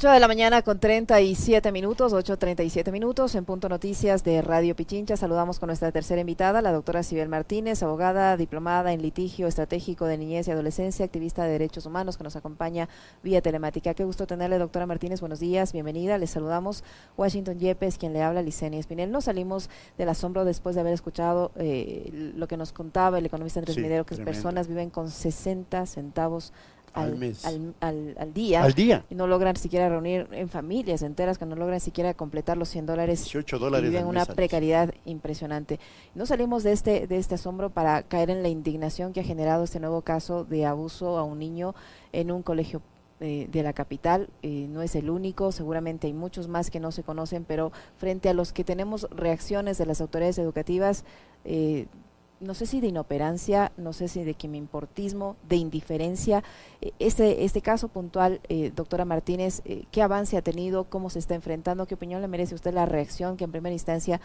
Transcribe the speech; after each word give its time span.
8 0.00 0.12
de 0.12 0.20
la 0.20 0.28
mañana 0.28 0.62
con 0.62 0.78
37 0.78 1.72
minutos, 1.72 2.14
8.37 2.14 2.90
minutos, 2.90 3.34
en 3.34 3.44
Punto 3.44 3.68
Noticias 3.68 4.24
de 4.24 4.40
Radio 4.40 4.74
Pichincha. 4.74 5.14
Saludamos 5.18 5.58
con 5.58 5.66
nuestra 5.66 5.92
tercera 5.92 6.22
invitada, 6.22 6.62
la 6.62 6.72
doctora 6.72 7.02
Sibel 7.02 7.28
Martínez, 7.28 7.82
abogada 7.82 8.38
diplomada 8.38 8.94
en 8.94 9.02
litigio 9.02 9.46
estratégico 9.46 10.06
de 10.06 10.16
niñez 10.16 10.48
y 10.48 10.52
adolescencia, 10.52 11.04
activista 11.04 11.44
de 11.44 11.50
derechos 11.50 11.84
humanos, 11.84 12.16
que 12.16 12.24
nos 12.24 12.34
acompaña 12.34 12.88
vía 13.22 13.42
telemática. 13.42 13.92
Qué 13.92 14.06
gusto 14.06 14.26
tenerle, 14.26 14.56
doctora 14.56 14.86
Martínez. 14.86 15.20
Buenos 15.20 15.38
días, 15.38 15.74
bienvenida. 15.74 16.16
Les 16.16 16.30
saludamos 16.30 16.82
Washington 17.18 17.58
Yepes, 17.58 17.98
quien 17.98 18.14
le 18.14 18.22
habla, 18.22 18.40
Licenia 18.40 18.80
Espinel. 18.80 19.12
No 19.12 19.20
salimos 19.20 19.68
del 19.98 20.08
asombro 20.08 20.46
después 20.46 20.76
de 20.76 20.80
haber 20.80 20.94
escuchado 20.94 21.52
eh, 21.56 22.32
lo 22.36 22.48
que 22.48 22.56
nos 22.56 22.72
contaba 22.72 23.18
el 23.18 23.26
economista 23.26 23.60
Andrés 23.60 23.76
Midero, 23.76 24.06
que 24.06 24.16
personas 24.16 24.66
viven 24.66 24.88
con 24.88 25.10
60 25.10 25.84
centavos 25.84 26.54
al, 26.92 27.16
mes. 27.16 27.44
Al, 27.44 27.74
día. 28.32 28.62
Al 28.62 28.74
día. 28.74 29.04
Y 29.10 29.14
no 29.14 29.26
logran 29.26 29.56
siquiera 29.56 29.88
reunir 29.88 30.28
en 30.32 30.48
familias 30.48 31.02
enteras 31.02 31.38
que 31.38 31.46
no 31.46 31.56
logran 31.56 31.80
siquiera 31.80 32.14
completar 32.14 32.56
los 32.56 32.68
100 32.68 32.86
dólares. 32.86 33.24
18 33.24 33.58
dólares. 33.58 33.86
Y 33.86 33.90
viven 33.90 34.06
una 34.06 34.24
precariedad 34.24 34.92
impresionante. 35.04 35.78
No 36.14 36.26
salimos 36.26 36.62
de 36.62 36.72
este, 36.72 37.06
de 37.06 37.16
este 37.16 37.36
asombro 37.36 37.70
para 37.70 38.02
caer 38.02 38.30
en 38.30 38.42
la 38.42 38.48
indignación 38.48 39.12
que 39.12 39.20
ha 39.20 39.24
generado 39.24 39.64
este 39.64 39.80
nuevo 39.80 40.02
caso 40.02 40.44
de 40.44 40.66
abuso 40.66 41.18
a 41.18 41.24
un 41.24 41.38
niño 41.38 41.74
en 42.12 42.30
un 42.30 42.42
colegio 42.42 42.82
eh, 43.22 43.48
de 43.52 43.62
la 43.62 43.74
capital. 43.74 44.30
Eh, 44.42 44.66
no 44.70 44.80
es 44.80 44.94
el 44.94 45.10
único, 45.10 45.52
seguramente 45.52 46.06
hay 46.06 46.14
muchos 46.14 46.48
más 46.48 46.70
que 46.70 46.80
no 46.80 46.90
se 46.90 47.02
conocen, 47.02 47.44
pero 47.44 47.70
frente 47.98 48.30
a 48.30 48.32
los 48.32 48.54
que 48.54 48.64
tenemos 48.64 49.06
reacciones 49.10 49.76
de 49.76 49.84
las 49.84 50.00
autoridades 50.00 50.38
educativas, 50.38 51.04
eh, 51.44 51.86
no 52.40 52.54
sé 52.54 52.64
si 52.64 52.80
de 52.80 52.88
inoperancia, 52.88 53.70
no 53.76 53.92
sé 53.92 54.08
si 54.08 54.24
de 54.24 54.34
que 54.34 54.48
me 54.48 54.56
importismo, 54.56 55.36
de 55.48 55.56
indiferencia. 55.56 56.42
E, 56.80 56.92
este, 56.98 57.44
este 57.44 57.60
caso 57.60 57.88
puntual, 57.88 58.40
eh, 58.48 58.72
doctora 58.74 59.04
Martínez, 59.04 59.60
eh, 59.66 59.84
¿qué 59.92 60.02
avance 60.02 60.36
ha 60.36 60.42
tenido? 60.42 60.84
¿Cómo 60.84 61.10
se 61.10 61.18
está 61.18 61.34
enfrentando? 61.34 61.86
¿Qué 61.86 61.94
opinión 61.94 62.22
le 62.22 62.28
merece 62.28 62.54
usted 62.54 62.72
la 62.72 62.86
reacción 62.86 63.36
que 63.36 63.44
en 63.44 63.52
primera 63.52 63.74
instancia 63.74 64.20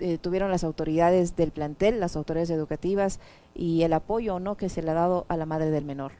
eh, 0.00 0.16
tuvieron 0.18 0.50
las 0.50 0.64
autoridades 0.64 1.36
del 1.36 1.50
plantel, 1.50 2.00
las 2.00 2.16
autoridades 2.16 2.50
educativas 2.50 3.20
y 3.54 3.82
el 3.82 3.92
apoyo 3.92 4.36
o 4.36 4.40
no 4.40 4.56
que 4.56 4.70
se 4.70 4.82
le 4.82 4.90
ha 4.90 4.94
dado 4.94 5.26
a 5.28 5.36
la 5.36 5.44
madre 5.44 5.70
del 5.70 5.84
menor? 5.84 6.12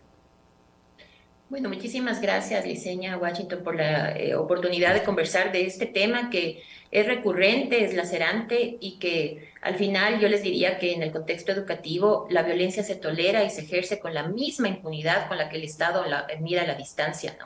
Bueno, 1.49 1.71
muchísimas 1.71 2.21
gracias, 2.21 2.67
Liceña 2.67 3.17
Washington, 3.17 3.61
por 3.65 3.75
la 3.75 4.15
oportunidad 4.37 4.93
de 4.93 5.03
conversar 5.03 5.51
de 5.51 5.65
este 5.65 5.87
tema 5.87 6.29
que 6.29 6.63
es 6.91 7.07
recurrente, 7.07 7.85
es 7.85 7.95
lacerante 7.95 8.77
y 8.81 8.99
que 8.99 9.49
al 9.61 9.75
final 9.75 10.21
yo 10.21 10.29
les 10.29 10.43
diría 10.43 10.79
que 10.79 10.93
en 10.93 11.03
el 11.03 11.11
contexto 11.11 11.51
educativo 11.53 12.27
la 12.31 12.43
violencia 12.43 12.83
se 12.85 12.95
tolera 12.95 13.43
y 13.43 13.51
se 13.51 13.63
ejerce 13.63 13.99
con 13.99 14.15
la 14.15 14.29
misma 14.29 14.69
impunidad 14.69 15.29
con 15.29 15.37
la 15.37 15.49
que 15.49 15.57
el 15.57 15.65
Estado 15.65 16.05
la, 16.07 16.27
mira 16.41 16.67
la 16.67 16.75
distancia, 16.75 17.37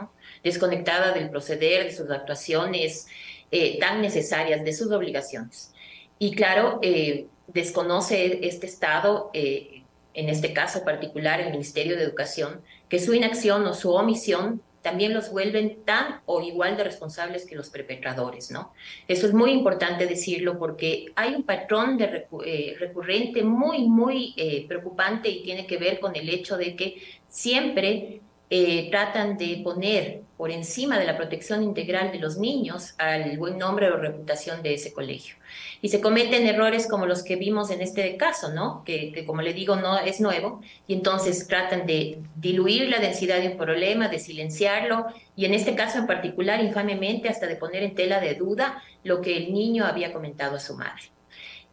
desconectada 0.45 1.13
del 1.13 1.31
proceder, 1.31 1.85
de 1.85 1.93
sus 1.93 2.11
actuaciones 2.11 3.07
eh, 3.51 3.79
tan 3.79 4.03
necesarias, 4.03 4.65
de 4.65 4.73
sus 4.73 4.93
obligaciones. 4.93 5.73
Y 6.19 6.35
claro, 6.35 6.79
eh, 6.83 7.27
desconoce 7.49 8.47
este 8.47 8.67
Estado, 8.67 9.31
eh, 9.33 9.83
en 10.15 10.29
este 10.29 10.53
caso 10.53 10.85
particular 10.85 11.41
el 11.41 11.51
Ministerio 11.51 11.97
de 11.97 12.05
Educación, 12.05 12.61
que 12.89 12.99
su 12.99 13.15
inacción 13.15 13.67
o 13.67 13.73
su 13.73 13.93
omisión 13.93 14.61
también 14.83 15.15
los 15.15 15.31
vuelven 15.31 15.85
tan 15.85 16.21
o 16.27 16.43
igual 16.43 16.77
de 16.77 16.85
responsables 16.85 17.47
que 17.47 17.55
los 17.55 17.71
perpetradores, 17.71 18.51
¿no? 18.51 18.73
Eso 19.09 19.27
es 19.27 19.33
muy 19.33 19.53
importante 19.53 20.07
decirlo 20.07 20.59
porque 20.59 21.07
hay 21.15 21.35
un 21.35 21.45
patrón 21.45 21.97
de 21.97 22.27
eh, 22.45 22.77
recurrente 22.79 23.43
muy, 23.43 23.89
muy 23.89 24.35
eh, 24.37 24.67
preocupante 24.67 25.29
y 25.29 25.43
tiene 25.43 25.67
que 25.67 25.79
ver 25.79 26.01
con 26.01 26.17
el 26.17 26.29
hecho 26.29 26.57
de 26.57 26.75
que 26.75 27.01
siempre 27.29 28.21
eh, 28.51 28.91
tratan 28.91 29.39
de 29.39 29.61
poner 29.65 30.23
por 30.43 30.51
encima 30.51 30.99
de 30.99 31.05
la 31.05 31.17
protección 31.17 31.63
integral 31.63 32.11
de 32.11 32.19
los 32.19 32.37
niños 32.37 32.97
al 32.99 33.39
buen 33.39 33.59
nombre 33.59 33.89
o 33.93 33.97
reputación 33.97 34.61
de 34.61 34.75
ese 34.75 34.93
colegio. 34.93 35.37
Y 35.81 35.89
se 35.89 36.01
cometen 36.01 36.49
errores 36.49 36.89
como 36.89 37.07
los 37.07 37.23
que 37.23 37.37
vimos 37.37 37.71
en 37.71 37.81
este 37.81 38.17
caso, 38.17 38.53
¿no? 38.53 38.83
Que, 38.85 39.25
como 39.25 39.41
le 39.41 39.53
digo, 39.53 39.77
no 39.77 40.01
es 40.01 40.21
nuevo, 40.21 40.61
y 40.89 40.95
entonces 40.95 41.47
tratan 41.47 41.87
de 41.87 42.19
diluir 42.35 42.89
la 42.89 42.99
densidad 42.99 43.41
de 43.41 43.51
un 43.51 43.57
problema, 43.57 44.09
de 44.09 44.19
silenciarlo, 44.19 45.07
y 45.37 45.45
en 45.45 45.55
este 45.55 45.77
caso 45.77 45.99
en 45.99 46.09
particular, 46.09 46.61
infamemente, 46.61 47.29
hasta 47.29 47.47
de 47.47 47.55
poner 47.55 47.85
en 47.85 47.95
tela 47.95 48.19
de 48.19 48.35
duda 48.35 48.83
lo 49.05 49.21
que 49.21 49.37
el 49.37 49.53
niño 49.53 49.85
había 49.85 50.13
comentado 50.13 50.57
a 50.57 50.59
su 50.59 50.75
madre. 50.75 51.05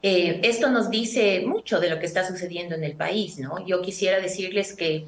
Eh, 0.04 0.42
esto 0.44 0.70
nos 0.70 0.92
dice 0.92 1.42
mucho 1.44 1.80
de 1.80 1.90
lo 1.90 1.98
que 1.98 2.06
está 2.06 2.24
sucediendo 2.24 2.76
en 2.76 2.84
el 2.84 2.96
país, 2.96 3.40
¿no? 3.40 3.66
Yo 3.66 3.82
quisiera 3.82 4.20
decirles 4.20 4.76
que 4.76 5.08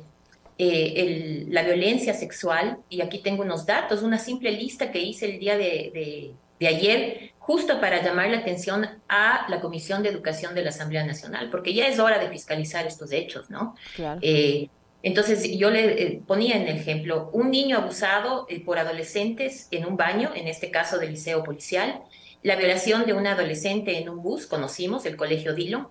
eh, 0.63 1.45
la 1.49 1.63
violencia 1.63 2.13
sexual, 2.13 2.77
y 2.87 3.01
aquí 3.01 3.17
tengo 3.17 3.41
unos 3.41 3.65
datos, 3.65 4.03
una 4.03 4.19
simple 4.19 4.51
lista 4.51 4.91
que 4.91 4.99
hice 4.99 5.25
el 5.25 5.39
día 5.39 5.57
de, 5.57 6.35
ayer, 6.59 7.31
justo 7.39 7.81
para 7.81 8.03
llamar 8.03 8.29
la 8.29 8.37
atención 8.37 8.87
a 9.09 9.47
la 9.49 9.59
Comisión 9.59 10.03
de 10.03 10.09
Educación 10.09 10.53
de 10.53 10.61
la 10.61 10.69
Asamblea 10.69 11.03
Nacional, 11.03 11.49
porque 11.49 11.73
ya 11.73 11.87
es 11.87 11.97
hora 11.97 12.19
de 12.19 12.29
fiscalizar 12.29 12.85
estos 12.85 13.11
hechos, 13.11 13.49
¿no? 13.49 13.75
Eh, 14.21 14.69
entonces 15.01 15.57
yo 15.57 15.71
le 15.71 16.03
eh, 16.03 16.21
ponía 16.27 16.57
en 16.57 16.67
ejemplo 16.67 17.31
un 17.33 17.49
niño 17.49 17.77
abusado 17.77 18.45
por 18.63 18.77
adolescentes 18.77 19.67
en 19.71 19.87
un 19.87 19.97
baño, 19.97 20.29
en 20.35 20.47
este 20.47 20.69
caso 20.69 20.99
del 20.99 21.09
liceo 21.09 21.43
policial, 21.43 22.03
la 22.43 22.55
violación 22.55 23.07
de 23.07 23.13
un 23.13 23.25
adolescente 23.25 23.97
en 23.97 24.09
un 24.09 24.21
bus, 24.21 24.45
conocimos, 24.45 25.07
el 25.07 25.15
colegio 25.15 25.55
Dilo, 25.55 25.89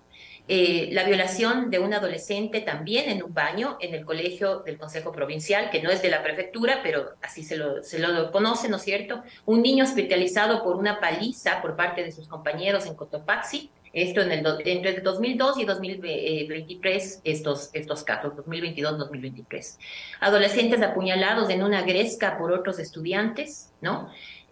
eh, 0.53 0.89
la 0.91 1.05
violación 1.05 1.69
de 1.69 1.79
un 1.79 1.93
adolescente 1.93 2.59
también 2.59 3.09
en 3.09 3.23
un 3.23 3.33
baño 3.33 3.77
en 3.79 3.93
el 3.93 4.03
colegio 4.03 4.59
del 4.59 4.77
Consejo 4.77 5.13
Provincial, 5.13 5.69
que 5.69 5.81
no 5.81 5.89
es 5.89 6.01
de 6.01 6.09
la 6.09 6.21
prefectura, 6.21 6.81
pero 6.83 7.11
así 7.21 7.41
se 7.41 7.55
lo, 7.55 7.81
se 7.83 7.99
lo 7.99 8.33
conoce, 8.33 8.67
¿no 8.67 8.75
es 8.75 8.81
cierto? 8.81 9.23
Un 9.45 9.61
niño 9.61 9.85
hospitalizado 9.85 10.61
por 10.61 10.75
una 10.75 10.99
paliza 10.99 11.61
por 11.61 11.77
parte 11.77 12.03
de 12.03 12.11
sus 12.11 12.27
compañeros 12.27 12.85
en 12.85 12.95
Cotopaxi, 12.95 13.71
esto 13.93 14.19
en 14.19 14.33
el, 14.33 14.45
entre 14.65 14.97
el 14.97 15.03
2002 15.03 15.59
y 15.59 15.63
2023, 15.63 17.21
estos, 17.23 17.69
estos 17.71 18.03
casos, 18.03 18.33
2022-2023. 18.33 19.77
Adolescentes 20.19 20.81
apuñalados 20.81 21.49
en 21.49 21.63
una 21.63 21.83
gresca 21.83 22.37
por 22.37 22.51
otros 22.51 22.77
estudiantes, 22.79 23.71
¿no? 23.79 24.09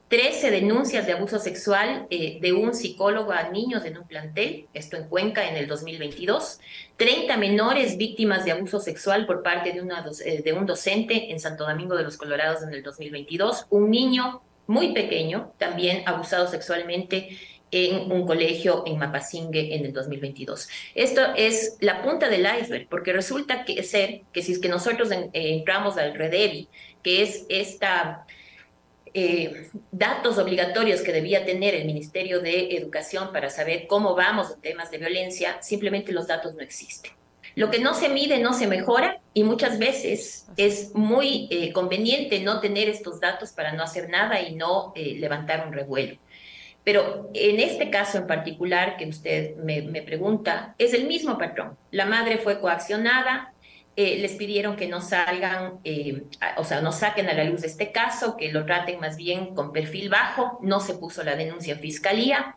13 0.10 0.50
denuncias 0.50 1.06
de 1.06 1.14
abuso 1.14 1.38
sexual 1.38 2.08
eh, 2.10 2.40
de 2.42 2.52
un 2.52 2.74
psicólogo 2.74 3.32
a 3.32 3.50
niños 3.50 3.86
en 3.86 4.00
un 4.00 4.08
plantel, 4.08 4.68
esto 4.74 4.98
en 4.98 5.08
Cuenca 5.08 5.48
en 5.48 5.56
el 5.56 5.68
2022, 5.68 6.60
30 6.98 7.38
menores 7.38 7.96
víctimas 7.96 8.44
de 8.44 8.52
abuso 8.52 8.80
sexual 8.80 9.28
por 9.28 9.44
parte 9.44 9.70
eh, 9.70 10.42
de 10.44 10.54
un 10.54 10.66
docente 10.66 11.32
en 11.32 11.40
Santo 11.40 11.64
Domingo 11.64 11.96
de 11.96 12.04
los 12.04 12.18
Colorados 12.18 12.64
en 12.64 12.74
el 12.74 12.82
2022, 12.82 13.68
un 13.70 13.92
niño 13.92 14.42
muy 14.66 14.94
pequeño 14.94 15.54
también 15.60 16.02
abusado 16.08 16.48
sexualmente 16.48 17.38
en 17.72 18.12
un 18.12 18.26
colegio 18.26 18.84
en 18.88 18.98
Mapasingue 18.98 19.76
en 19.76 19.86
el 19.86 19.94
2022. 19.94 20.70
Esto 20.96 21.22
es 21.36 21.78
la 21.82 22.02
punta 22.02 22.30
del 22.30 22.48
iceberg, 22.60 22.88
porque 22.90 23.14
resulta 23.14 23.64
que 23.64 23.84
ser 23.84 24.22
que 24.34 24.42
si 24.42 24.54
es 24.54 24.60
que 24.60 24.70
nosotros 24.70 25.10
entramos 25.34 25.98
al 25.98 26.16
REDEVI, 26.16 26.68
que 27.04 27.22
es 27.22 27.46
esta 27.48 28.26
eh, 29.14 29.70
datos 29.92 30.38
obligatorios 30.38 31.02
que 31.02 31.12
debía 31.12 31.46
tener 31.46 31.76
el 31.76 31.86
Ministerio 31.86 32.40
de 32.40 32.76
Educación 32.76 33.32
para 33.32 33.50
saber 33.50 33.88
cómo 33.88 34.16
vamos 34.16 34.52
en 34.52 34.62
temas 34.62 34.92
de 34.92 34.98
violencia, 34.98 35.62
simplemente 35.62 36.12
los 36.12 36.28
datos 36.28 36.56
no 36.56 36.62
existen. 36.62 37.12
Lo 37.56 37.70
que 37.70 37.80
no 37.80 37.94
se 37.94 38.10
mide 38.10 38.40
no 38.40 38.54
se 38.54 38.68
mejora 38.68 39.20
y 39.34 39.44
muchas 39.44 39.80
veces 39.80 40.48
es 40.56 40.94
muy 40.96 41.48
eh, 41.52 41.74
conveniente 41.74 42.40
no 42.40 42.60
tener 42.60 42.90
estos 42.90 43.20
datos 43.20 43.52
para 43.52 43.74
no 43.74 43.84
hacer 43.84 44.10
nada 44.10 44.42
y 44.42 44.56
no 44.56 44.94
eh, 44.96 45.16
levantar 45.18 45.66
un 45.68 45.74
revuelo. 45.74 46.18
Pero 46.84 47.30
en 47.34 47.60
este 47.60 47.90
caso 47.90 48.18
en 48.18 48.28
particular 48.28 48.98
que 48.98 49.08
usted 49.08 49.56
me, 49.58 49.82
me 49.82 50.02
pregunta, 50.02 50.76
es 50.78 50.94
el 50.94 51.08
mismo 51.08 51.38
patrón. 51.38 51.78
La 51.92 52.06
madre 52.06 52.38
fue 52.38 52.60
coaccionada, 52.60 53.54
eh, 53.96 54.18
les 54.20 54.34
pidieron 54.34 54.76
que 54.76 54.88
no 54.88 55.02
salgan, 55.02 55.80
eh, 55.84 56.24
o 56.58 56.64
sea, 56.64 56.82
no 56.82 56.92
saquen 56.92 57.28
a 57.28 57.34
la 57.34 57.44
luz 57.44 57.64
este 57.64 57.92
caso, 57.92 58.38
que 58.38 58.52
lo 58.52 58.66
traten 58.66 59.00
más 59.00 59.18
bien 59.18 59.54
con 59.54 59.74
perfil 59.74 60.10
bajo, 60.10 60.60
no 60.62 60.80
se 60.80 60.94
puso 60.94 61.24
la 61.24 61.36
denuncia 61.36 61.74
en 61.74 61.80
fiscalía. 61.80 62.56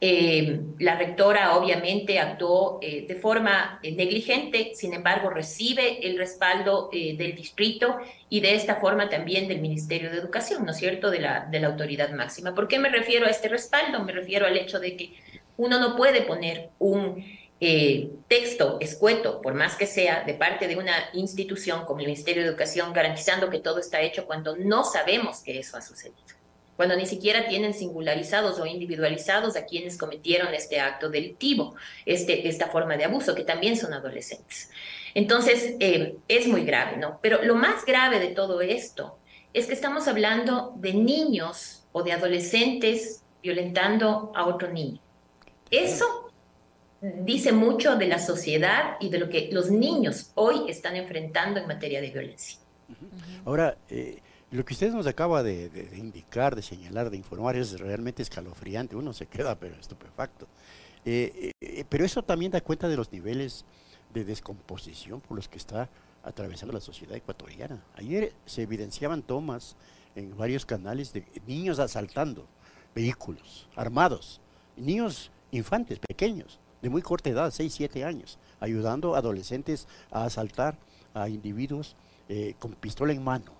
Eh, 0.00 0.60
la 0.78 0.96
rectora 0.96 1.56
obviamente 1.56 2.20
actuó 2.20 2.78
de 2.80 3.18
forma 3.20 3.80
negligente, 3.82 4.70
sin 4.74 4.94
embargo 4.94 5.28
recibe 5.28 6.06
el 6.06 6.16
respaldo 6.16 6.88
del 6.92 7.34
distrito 7.34 7.98
y 8.30 8.38
de 8.40 8.54
esta 8.54 8.76
forma 8.76 9.08
también 9.08 9.48
del 9.48 9.60
Ministerio 9.60 10.10
de 10.10 10.18
Educación, 10.18 10.64
¿no 10.64 10.70
es 10.70 10.78
cierto?, 10.78 11.10
de 11.10 11.18
la, 11.18 11.48
de 11.50 11.58
la 11.58 11.66
autoridad 11.66 12.10
máxima. 12.12 12.54
¿Por 12.54 12.68
qué 12.68 12.78
me 12.78 12.90
refiero 12.90 13.26
a 13.26 13.30
este 13.30 13.48
respaldo? 13.48 14.04
Me 14.04 14.12
refiero 14.12 14.46
al 14.46 14.56
hecho 14.56 14.78
de 14.78 14.96
que 14.96 15.14
uno 15.56 15.80
no 15.80 15.96
puede 15.96 16.22
poner 16.22 16.70
un 16.78 17.24
eh, 17.60 18.10
texto 18.28 18.78
escueto, 18.80 19.40
por 19.42 19.54
más 19.54 19.74
que 19.74 19.86
sea, 19.86 20.22
de 20.24 20.34
parte 20.34 20.68
de 20.68 20.76
una 20.76 21.10
institución 21.12 21.84
como 21.84 22.00
el 22.00 22.06
Ministerio 22.06 22.42
de 22.42 22.48
Educación, 22.48 22.92
garantizando 22.92 23.50
que 23.50 23.58
todo 23.58 23.80
está 23.80 24.00
hecho 24.00 24.26
cuando 24.26 24.56
no 24.56 24.84
sabemos 24.84 25.40
que 25.42 25.58
eso 25.58 25.76
ha 25.76 25.80
sucedido, 25.80 26.22
cuando 26.76 26.94
ni 26.94 27.06
siquiera 27.06 27.48
tienen 27.48 27.74
singularizados 27.74 28.60
o 28.60 28.66
individualizados 28.66 29.56
a 29.56 29.64
quienes 29.64 29.98
cometieron 29.98 30.54
este 30.54 30.78
acto 30.78 31.08
delictivo, 31.08 31.74
este, 32.06 32.48
esta 32.48 32.68
forma 32.68 32.96
de 32.96 33.06
abuso, 33.06 33.34
que 33.34 33.42
también 33.42 33.76
son 33.76 33.92
adolescentes. 33.92 34.70
Entonces, 35.14 35.74
eh, 35.80 36.16
es 36.28 36.46
muy 36.46 36.64
grave, 36.64 36.96
¿no? 36.96 37.18
Pero 37.20 37.42
lo 37.42 37.56
más 37.56 37.84
grave 37.84 38.20
de 38.20 38.28
todo 38.28 38.60
esto 38.60 39.18
es 39.52 39.66
que 39.66 39.72
estamos 39.72 40.06
hablando 40.06 40.74
de 40.76 40.94
niños 40.94 41.86
o 41.90 42.04
de 42.04 42.12
adolescentes 42.12 43.24
violentando 43.42 44.30
a 44.36 44.46
otro 44.46 44.70
niño. 44.70 45.00
Eso 45.70 46.27
dice 47.00 47.52
mucho 47.52 47.96
de 47.96 48.08
la 48.08 48.18
sociedad 48.18 48.96
y 49.00 49.08
de 49.08 49.18
lo 49.18 49.28
que 49.28 49.50
los 49.52 49.70
niños 49.70 50.32
hoy 50.34 50.68
están 50.68 50.96
enfrentando 50.96 51.60
en 51.60 51.66
materia 51.66 52.00
de 52.00 52.10
violencia. 52.10 52.58
Ahora, 53.44 53.76
eh, 53.88 54.18
lo 54.50 54.64
que 54.64 54.74
usted 54.74 54.92
nos 54.92 55.06
acaba 55.06 55.42
de, 55.42 55.90
indicar, 55.96 56.56
de 56.56 56.62
señalar, 56.62 57.10
de 57.10 57.16
informar 57.16 57.56
es 57.56 57.78
realmente 57.78 58.22
escalofriante. 58.22 58.96
Uno 58.96 59.12
se 59.12 59.26
queda 59.26 59.54
pero 59.56 59.76
estupefacto. 59.76 60.46
Eh, 61.04 61.52
eh, 61.60 61.84
pero 61.88 62.04
eso 62.04 62.22
también 62.22 62.50
da 62.50 62.60
cuenta 62.60 62.88
de 62.88 62.96
los 62.96 63.12
niveles 63.12 63.64
de 64.12 64.24
descomposición 64.24 65.20
por 65.20 65.36
los 65.36 65.48
que 65.48 65.58
está 65.58 65.88
atravesando 66.24 66.72
la 66.72 66.80
sociedad 66.80 67.16
ecuatoriana. 67.16 67.82
Ayer 67.94 68.32
se 68.46 68.62
evidenciaban 68.62 69.22
tomas 69.22 69.76
en 70.16 70.36
varios 70.36 70.66
canales 70.66 71.12
de 71.12 71.24
niños 71.46 71.78
asaltando 71.78 72.46
vehículos 72.94 73.68
armados, 73.76 74.40
niños 74.76 75.30
infantes 75.52 75.98
pequeños, 75.98 76.58
de 76.82 76.88
muy 76.88 77.02
corta 77.02 77.30
edad, 77.30 77.50
6, 77.50 77.72
7 77.72 78.04
años, 78.04 78.38
ayudando 78.60 79.14
a 79.14 79.18
adolescentes 79.18 79.88
a 80.10 80.24
asaltar 80.24 80.76
a 81.14 81.28
individuos 81.28 81.96
eh, 82.28 82.54
con 82.58 82.72
pistola 82.72 83.12
en 83.12 83.22
mano. 83.22 83.52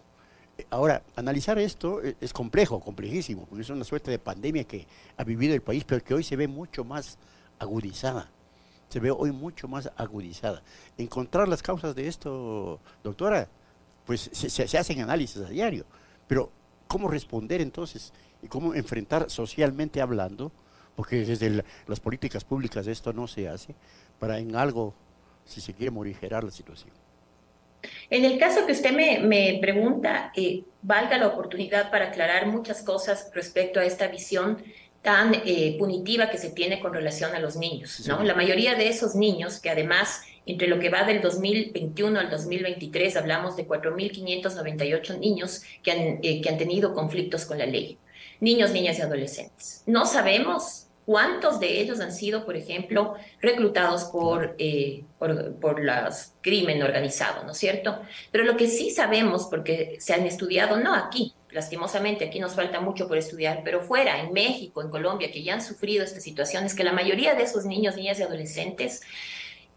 Eh, 0.57 0.67
ahora, 0.71 1.03
analizar 1.17 1.59
esto 1.59 2.03
eh, 2.03 2.17
es 2.21 2.33
complejo, 2.33 2.81
complejísimo, 2.81 3.47
porque 3.47 3.63
es 3.63 3.71
una 3.71 3.85
suerte 3.85 4.11
de 4.11 4.19
pandemia 4.19 4.65
que 4.65 4.87
ha 5.17 5.25
vivido 5.25 5.55
el 5.55 5.63
país, 5.63 5.85
pero 5.85 6.03
que 6.03 6.15
hoy 6.15 6.23
se 6.23 6.37
ve 6.37 6.49
mucho 6.49 6.85
más 6.85 7.19
agudizada 7.59 8.31
se 8.89 9.01
ve 9.01 9.11
hoy 9.11 9.33
mucho 9.33 9.69
más 9.69 9.91
agudizada. 9.97 10.63
Encontrar 10.97 11.49
las 11.49 11.63
causas 11.63 11.95
de 11.95 12.09
esto, 12.09 12.81
doctora, 13.05 13.49
pues 14.07 14.31
se, 14.33 14.79
hacen 14.79 15.01
análisis 15.01 15.43
a 15.43 15.49
diario, 15.49 15.85
pero 16.27 16.51
¿cómo 16.87 17.09
responder 17.09 17.61
entonces 17.61 18.13
y 18.43 18.49
cómo 18.49 18.75
enfrentar 18.75 19.31
socialmente 19.31 20.01
hablando? 20.01 20.51
Porque 20.99 21.25
desde 21.25 21.63
las 21.87 22.01
políticas 22.01 22.43
públicas 22.43 22.85
esto 22.89 23.13
no 23.13 23.29
se 23.29 23.49
hace, 23.49 23.73
para 24.19 24.41
en 24.41 24.57
algo, 24.57 24.97
si 25.45 25.61
se 25.61 25.73
quiere 25.73 25.93
morigerar 25.93 26.43
la 26.43 26.51
situación. 26.51 26.91
En 28.11 28.25
el 28.25 28.37
caso 28.37 28.67
que 28.67 28.73
usted 28.73 28.91
me, 29.23 29.61
pregunta, 29.61 30.33
eh, 30.35 30.65
valga 30.83 31.17
la 31.17 31.29
oportunidad 31.29 31.93
para 31.93 32.07
aclarar 32.07 32.49
muchas 32.49 32.83
cosas 32.83 33.31
respecto 33.33 33.79
a 33.79 33.85
esta 33.85 34.09
visión 34.09 34.61
tan 35.01 35.37
eh, 35.45 35.77
punitiva 35.79 36.31
que 36.31 36.37
se 36.37 36.51
tiene 36.51 36.81
con 36.81 36.93
relación 36.93 37.33
a 37.33 37.39
los 37.39 37.55
niños, 37.55 38.03
¿no? 38.09 38.25
La 38.25 38.35
mayoría 38.35 38.75
de 38.75 38.89
esos 38.89 39.15
niños, 39.15 39.61
que 39.61 39.71
además 39.71 40.23
entre 40.47 40.67
lo 40.67 40.81
que 40.81 40.89
va 40.89 41.05
del 41.05 41.21
2021 41.21 42.19
al 42.19 42.29
2023 42.29 43.15
hablamos 43.15 43.55
de 43.55 43.69
4.598 43.69 45.21
niños 45.21 45.63
que 45.85 45.93
han, 45.93 46.19
eh, 46.25 46.41
que 46.43 46.49
han 46.49 46.59
tenido 46.59 46.93
conflictos 46.93 47.45
con 47.47 47.59
la 47.59 47.67
ley, 47.67 47.99
niños, 48.41 48.73
niñas 48.73 48.99
y 48.99 49.03
adolescentes. 49.03 49.85
No 49.87 50.05
sabemos 50.05 50.88
cuántos 51.09 51.59
de 51.59 51.81
ellos 51.81 52.01
han 52.01 52.13
sido, 52.13 52.45
por 52.45 52.55
ejemplo, 52.55 53.15
reclutados 53.41 54.05
por, 54.13 54.55
eh, 54.59 55.05
por, 55.19 55.55
por 55.55 55.83
los 55.83 56.35
crimen 56.43 56.83
organizado, 56.83 57.45
¿no 57.45 57.53
es 57.53 57.57
cierto? 57.57 57.99
Pero 58.31 58.45
lo 58.45 58.59
que 58.59 58.69
sí 58.69 58.91
sabemos, 58.91 59.47
porque 59.49 59.97
se 60.01 60.13
han 60.13 60.27
estudiado, 60.27 60.77
no 60.77 60.95
aquí, 60.95 61.33
lastimosamente 61.51 62.27
aquí 62.27 62.41
nos 62.41 62.55
falta 62.55 62.83
mucho 62.83 63.09
por 63.09 63.17
estudiar, 63.17 63.63
pero 63.65 63.81
fuera, 63.81 64.21
en 64.21 64.35
México, 64.35 64.83
en 64.83 64.91
Colombia, 64.91 65.33
que 65.33 65.43
ya 65.43 65.55
han 65.55 65.63
sufrido 65.63 66.05
esta 66.05 66.21
situación, 66.21 66.67
es 66.67 66.75
que 66.75 66.85
la 66.85 66.93
mayoría 66.93 67.35
de 67.35 67.45
esos 67.45 67.65
niños, 67.65 67.97
niñas 67.97 68.21
y 68.21 68.25
adolescentes 68.25 69.01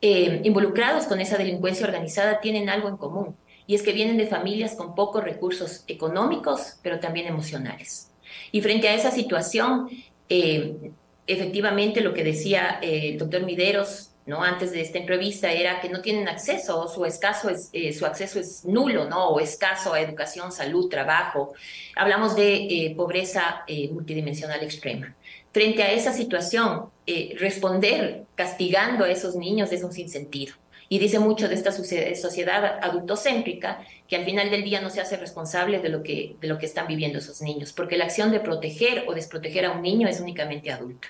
eh, 0.01 0.41
involucrados 0.43 1.05
con 1.05 1.21
esa 1.21 1.37
delincuencia 1.37 1.85
organizada 1.85 2.41
tienen 2.41 2.67
algo 2.67 2.89
en 2.89 2.97
común, 2.97 3.37
y 3.67 3.75
es 3.75 3.83
que 3.83 3.93
vienen 3.93 4.17
de 4.17 4.27
familias 4.27 4.75
con 4.75 4.95
pocos 4.95 5.23
recursos 5.23 5.85
económicos, 5.87 6.75
pero 6.83 6.99
también 6.99 7.27
emocionales. 7.27 8.11
Y 8.51 8.59
frente 8.59 8.89
a 8.89 8.95
esa 8.95 9.11
situación, 9.11 9.87
eh, 10.27 10.91
efectivamente 11.27 12.01
lo 12.01 12.13
que 12.13 12.23
decía 12.23 12.79
eh, 12.81 13.09
el 13.09 13.17
doctor 13.17 13.43
Mideros 13.43 14.11
¿no? 14.25 14.43
antes 14.43 14.71
de 14.71 14.81
esta 14.81 14.97
entrevista 14.97 15.51
era 15.51 15.79
que 15.79 15.89
no 15.89 16.01
tienen 16.01 16.27
acceso, 16.27 16.79
o 16.81 16.87
su, 16.87 17.05
escaso 17.05 17.49
es, 17.49 17.69
eh, 17.73 17.91
su 17.93 18.05
acceso 18.05 18.39
es 18.39 18.65
nulo, 18.65 19.09
¿no? 19.09 19.29
o 19.29 19.39
escaso 19.39 19.93
a 19.93 20.01
educación, 20.01 20.51
salud, 20.51 20.89
trabajo. 20.89 21.53
Hablamos 21.95 22.35
de 22.35 22.55
eh, 22.55 22.93
pobreza 22.95 23.65
multidimensional 23.91 24.63
extrema. 24.63 25.15
Frente 25.51 25.83
a 25.83 25.91
esa 25.91 26.13
situación, 26.13 26.89
responder 27.37 28.23
castigando 28.35 29.03
a 29.03 29.11
esos 29.11 29.35
niños 29.35 29.71
es 29.73 29.83
un 29.83 29.91
sinsentido. 29.91 30.53
Y 30.91 30.99
dice 30.99 31.19
mucho 31.19 31.47
de 31.47 31.55
esta 31.55 31.71
sociedad 31.71 32.79
adultocéntrica 32.81 33.79
que 34.09 34.17
al 34.17 34.25
final 34.25 34.51
del 34.51 34.65
día 34.65 34.81
no 34.81 34.89
se 34.89 34.99
hace 34.99 35.15
responsable 35.15 35.79
de 35.79 35.87
lo, 35.87 36.03
que, 36.03 36.35
de 36.41 36.49
lo 36.49 36.57
que 36.57 36.65
están 36.65 36.85
viviendo 36.85 37.19
esos 37.19 37.41
niños, 37.41 37.71
porque 37.71 37.95
la 37.95 38.03
acción 38.03 38.29
de 38.29 38.41
proteger 38.41 39.05
o 39.07 39.13
desproteger 39.13 39.63
a 39.63 39.71
un 39.71 39.83
niño 39.83 40.09
es 40.09 40.19
únicamente 40.19 40.69
adulta. 40.69 41.07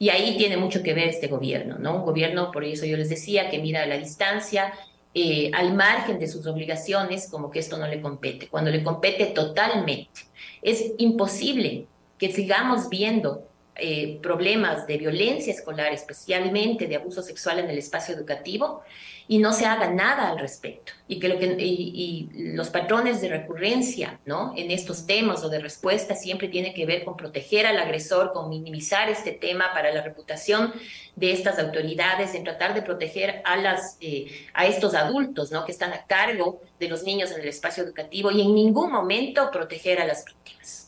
Y 0.00 0.08
ahí 0.08 0.36
tiene 0.36 0.56
mucho 0.56 0.82
que 0.82 0.92
ver 0.92 1.06
este 1.06 1.28
gobierno, 1.28 1.78
¿no? 1.78 1.98
Un 1.98 2.04
gobierno, 2.04 2.50
por 2.50 2.64
eso 2.64 2.84
yo 2.84 2.96
les 2.96 3.08
decía, 3.08 3.48
que 3.48 3.60
mira 3.60 3.84
a 3.84 3.86
la 3.86 3.96
distancia, 3.96 4.72
eh, 5.14 5.52
al 5.54 5.74
margen 5.74 6.18
de 6.18 6.26
sus 6.26 6.44
obligaciones, 6.48 7.28
como 7.30 7.48
que 7.52 7.60
esto 7.60 7.78
no 7.78 7.86
le 7.86 8.00
compete, 8.00 8.48
cuando 8.48 8.72
le 8.72 8.82
compete 8.82 9.26
totalmente. 9.26 10.22
Es 10.62 10.94
imposible 10.98 11.86
que 12.18 12.32
sigamos 12.32 12.88
viendo 12.88 13.46
eh, 13.78 14.18
problemas 14.22 14.86
de 14.86 14.96
violencia 14.96 15.52
escolar, 15.52 15.92
especialmente 15.92 16.86
de 16.86 16.96
abuso 16.96 17.22
sexual 17.22 17.58
en 17.58 17.70
el 17.70 17.78
espacio 17.78 18.14
educativo, 18.14 18.82
y 19.28 19.38
no 19.38 19.52
se 19.52 19.66
haga 19.66 19.90
nada 19.90 20.30
al 20.30 20.38
respecto. 20.38 20.92
Y 21.08 21.18
que, 21.18 22.28
los 22.54 22.70
patrones 22.70 23.20
de 23.20 23.28
recurrencia 23.28 24.20
¿no? 24.24 24.52
en 24.56 24.70
estos 24.70 25.06
temas 25.06 25.42
o 25.42 25.48
de 25.48 25.58
respuesta 25.58 26.14
siempre 26.14 26.48
tiene 26.48 26.72
que 26.72 26.86
ver 26.86 27.04
con 27.04 27.16
proteger 27.16 27.66
al 27.66 27.78
agresor, 27.78 28.32
con 28.32 28.48
minimizar 28.48 29.08
este 29.08 29.32
tema 29.32 29.72
para 29.74 29.92
la 29.92 30.02
reputación 30.02 30.72
de 31.16 31.32
estas 31.32 31.58
autoridades, 31.58 32.34
en 32.34 32.44
tratar 32.44 32.74
de 32.74 32.82
proteger 32.82 33.42
a, 33.44 33.56
las, 33.56 33.96
eh, 34.00 34.26
a 34.54 34.66
estos 34.66 34.94
adultos 34.94 35.50
¿no? 35.50 35.64
que 35.64 35.72
están 35.72 35.92
a 35.92 36.06
cargo 36.06 36.60
de 36.78 36.88
los 36.88 37.02
niños 37.02 37.30
en 37.32 37.40
el 37.40 37.48
espacio 37.48 37.82
educativo 37.82 38.30
y 38.30 38.42
en 38.42 38.54
ningún 38.54 38.92
momento 38.92 39.50
proteger 39.50 40.00
a 40.00 40.06
las 40.06 40.24
víctimas. 40.24 40.85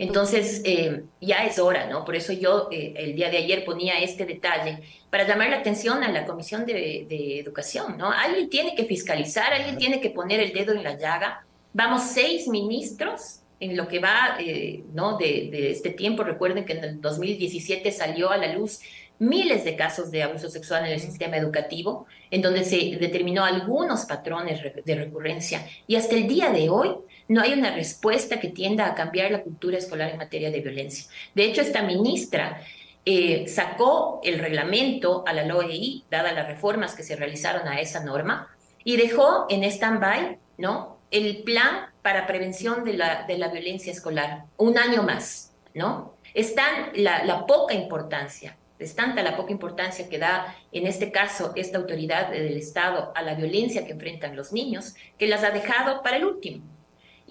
Entonces, 0.00 0.62
eh, 0.64 1.02
ya 1.20 1.44
es 1.44 1.58
hora, 1.58 1.86
¿no? 1.86 2.06
Por 2.06 2.16
eso 2.16 2.32
yo 2.32 2.68
eh, 2.72 2.94
el 2.96 3.14
día 3.14 3.28
de 3.28 3.36
ayer 3.36 3.66
ponía 3.66 4.00
este 4.00 4.24
detalle 4.24 4.78
para 5.10 5.28
llamar 5.28 5.50
la 5.50 5.58
atención 5.58 6.02
a 6.02 6.10
la 6.10 6.24
Comisión 6.24 6.64
de, 6.64 7.38
Educación, 7.38 7.98
¿no? 7.98 8.10
Alguien 8.10 8.48
tiene 8.48 8.74
que 8.74 8.86
fiscalizar, 8.86 9.52
alguien 9.52 9.76
tiene 9.76 10.00
que 10.00 10.08
poner 10.08 10.40
el 10.40 10.54
dedo 10.54 10.72
en 10.72 10.84
la 10.84 10.96
llaga. 10.96 11.44
Vamos 11.74 12.00
seis 12.14 12.48
ministros 12.48 13.40
en 13.60 13.76
lo 13.76 13.88
que 13.88 13.98
va, 13.98 14.38
eh, 14.40 14.82
¿no? 14.94 15.18
De, 15.18 15.50
de 15.52 15.70
este 15.70 15.90
tiempo. 15.90 16.24
Recuerden 16.24 16.64
que 16.64 16.72
en 16.72 16.82
el 16.82 17.00
2017 17.02 17.92
salió 17.92 18.30
a 18.30 18.38
la 18.38 18.54
luz 18.54 18.80
miles 19.18 19.64
de 19.64 19.76
casos 19.76 20.10
de 20.10 20.22
abuso 20.22 20.48
sexual 20.48 20.86
en 20.86 20.92
el 20.92 21.00
sistema 21.00 21.36
educativo, 21.36 22.06
en 22.30 22.40
donde 22.40 22.64
se 22.64 22.96
determinó 22.98 23.44
algunos 23.44 24.06
patrones 24.06 24.62
de 24.82 24.94
recurrencia. 24.94 25.66
Y 25.86 25.96
hasta 25.96 26.14
el 26.16 26.26
día 26.26 26.50
de 26.50 26.70
hoy 26.70 26.96
no 27.30 27.40
hay 27.40 27.52
una 27.52 27.70
respuesta 27.70 28.40
que 28.40 28.48
tienda 28.48 28.86
a 28.86 28.94
cambiar 28.96 29.30
la 29.30 29.44
cultura 29.44 29.78
escolar 29.78 30.10
en 30.10 30.18
materia 30.18 30.50
de 30.50 30.60
violencia. 30.60 31.08
De 31.32 31.44
hecho, 31.44 31.60
esta 31.60 31.80
ministra 31.80 32.60
eh, 33.04 33.46
sacó 33.46 34.20
el 34.24 34.40
reglamento 34.40 35.22
a 35.24 35.32
la 35.32 35.44
LOEI, 35.44 36.06
dadas 36.10 36.34
las 36.34 36.48
reformas 36.48 36.96
que 36.96 37.04
se 37.04 37.14
realizaron 37.14 37.68
a 37.68 37.80
esa 37.80 38.02
norma, 38.02 38.48
y 38.82 38.96
dejó 38.96 39.46
en 39.48 39.62
stand-by 39.62 40.38
¿no? 40.58 40.98
el 41.12 41.44
plan 41.44 41.90
para 42.02 42.26
prevención 42.26 42.82
de 42.82 42.94
la, 42.94 43.48
violencia 43.52 43.92
escolar, 43.92 44.46
un 44.56 44.76
año 44.76 45.04
más. 45.04 45.52
¿no? 45.72 46.16
Es 46.34 46.56
tan 46.56 46.90
la, 46.96 47.24
la 47.24 47.46
poca 47.46 47.74
importancia 47.74 48.56
es 48.80 48.96
tanta 48.96 49.22
la 49.22 49.36
poca 49.36 49.52
importancia 49.52 50.08
que 50.08 50.18
da, 50.18 50.56
en 50.72 50.86
este 50.86 51.12
caso, 51.12 51.52
esta 51.54 51.76
autoridad 51.76 52.30
del 52.30 52.56
Estado 52.56 53.12
a 53.14 53.20
la 53.20 53.34
violencia 53.34 53.84
que 53.84 53.92
enfrentan 53.92 54.34
los 54.34 54.54
niños, 54.54 54.94
que 55.18 55.28
las 55.28 55.44
ha 55.44 55.50
dejado 55.50 56.02
para 56.02 56.16
el 56.16 56.24
último. 56.24 56.64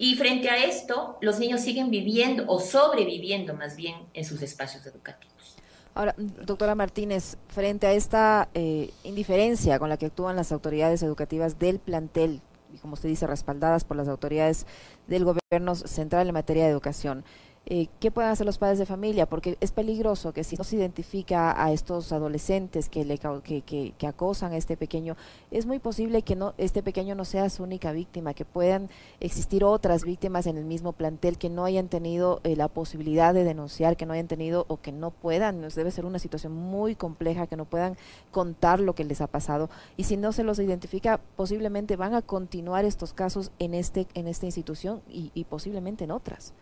Y 0.02 0.14
frente 0.14 0.48
a 0.48 0.56
esto, 0.64 1.18
los 1.20 1.38
niños 1.38 1.60
siguen 1.60 1.90
viviendo 1.90 2.44
o 2.46 2.58
sobreviviendo 2.58 3.52
más 3.52 3.76
bien 3.76 3.96
en 4.14 4.24
sus 4.24 4.40
espacios 4.40 4.86
educativos. 4.86 5.56
Ahora, 5.94 6.14
doctora 6.16 6.74
Martínez, 6.74 7.36
frente 7.48 7.86
a 7.86 7.92
esta 7.92 8.48
eh, 8.54 8.92
indiferencia 9.04 9.78
con 9.78 9.90
la 9.90 9.98
que 9.98 10.06
actúan 10.06 10.36
las 10.36 10.52
autoridades 10.52 11.02
educativas 11.02 11.58
del 11.58 11.80
plantel, 11.80 12.40
y 12.72 12.78
como 12.78 12.94
usted 12.94 13.10
dice, 13.10 13.26
respaldadas 13.26 13.84
por 13.84 13.98
las 13.98 14.08
autoridades 14.08 14.64
del 15.06 15.26
gobierno 15.26 15.74
central 15.74 16.28
en 16.28 16.32
materia 16.32 16.64
de 16.64 16.70
educación, 16.70 17.22
eh, 17.66 17.88
¿qué 18.00 18.10
pueden 18.10 18.30
hacer 18.30 18.46
los 18.46 18.56
padres 18.56 18.78
de 18.78 18.86
familia? 18.86 19.26
Porque 19.26 19.58
es 19.60 19.70
peligroso 19.70 20.32
que 20.32 20.44
si 20.44 20.56
no 20.56 20.64
se 20.64 20.76
identifica 20.76 21.62
a 21.62 21.72
estos 21.72 22.10
adolescentes 22.10 22.88
que, 22.88 23.04
le, 23.04 23.18
que, 23.18 23.62
que, 23.62 24.06
acosan 24.06 24.52
a 24.52 24.56
este 24.56 24.78
pequeño, 24.78 25.14
es 25.50 25.66
muy 25.66 25.78
posible 25.78 26.22
que 26.22 26.36
no 26.36 26.54
este 26.56 26.82
pequeño 26.82 27.14
no 27.14 27.24
sea 27.24 27.50
su 27.50 27.62
única 27.62 27.92
víctima, 27.92 28.32
que 28.32 28.46
puedan 28.46 28.88
existir 29.20 29.62
otras 29.62 30.04
víctimas 30.04 30.46
en 30.46 30.56
el 30.56 30.64
mismo 30.64 30.92
plantel 30.92 31.36
que 31.36 31.50
no 31.50 31.64
hayan 31.64 31.88
tenido 31.88 32.40
eh, 32.44 32.56
la 32.56 32.68
posibilidad 32.68 33.34
de 33.34 33.44
denunciar, 33.44 33.96
que 33.96 34.06
no 34.06 34.14
hayan 34.14 34.26
tenido 34.26 34.64
o 34.68 34.78
que 34.78 34.90
no 34.90 35.10
puedan, 35.10 35.60
debe 35.60 35.90
ser 35.90 36.06
una 36.06 36.18
situación 36.18 36.54
muy 36.54 36.94
compleja, 36.94 37.46
que 37.46 37.56
no 37.56 37.66
puedan 37.66 37.96
contar 38.30 38.80
lo 38.80 38.94
que 38.94 39.04
les 39.04 39.20
ha 39.20 39.26
pasado. 39.26 39.68
Y 39.98 40.04
si 40.04 40.16
no 40.16 40.32
se 40.32 40.44
los 40.44 40.58
identifica, 40.58 41.20
posiblemente 41.36 41.96
van 41.96 42.14
a 42.14 42.22
continuar 42.22 42.86
estos 42.86 43.12
casos 43.12 43.52
en, 43.58 43.74
este, 43.74 44.06
en 44.14 44.28
esta 44.28 44.46
institución 44.46 45.02
y, 45.08 45.30
y 45.34 45.44
posiblemente 45.44 46.04
en 46.04 46.10
otras. 46.10 46.54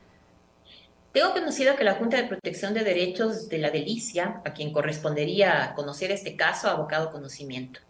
Tengo 1.19 1.33
conocido 1.33 1.75
que 1.75 1.83
la 1.83 1.95
Junta 1.95 2.17
de 2.17 2.29
Protección 2.29 2.75
de 2.75 2.85
Derechos 2.85 3.49
de 3.49 3.59
la 3.59 3.71
Delicia, 3.71 4.41
a 4.45 4.53
quien 4.53 4.73
correspondería 4.73 5.73
conocer 5.75 6.13
este 6.13 6.37
caso, 6.37 6.69
ha 6.69 6.75
abocado 6.75 7.11
conocimiento. 7.11 7.81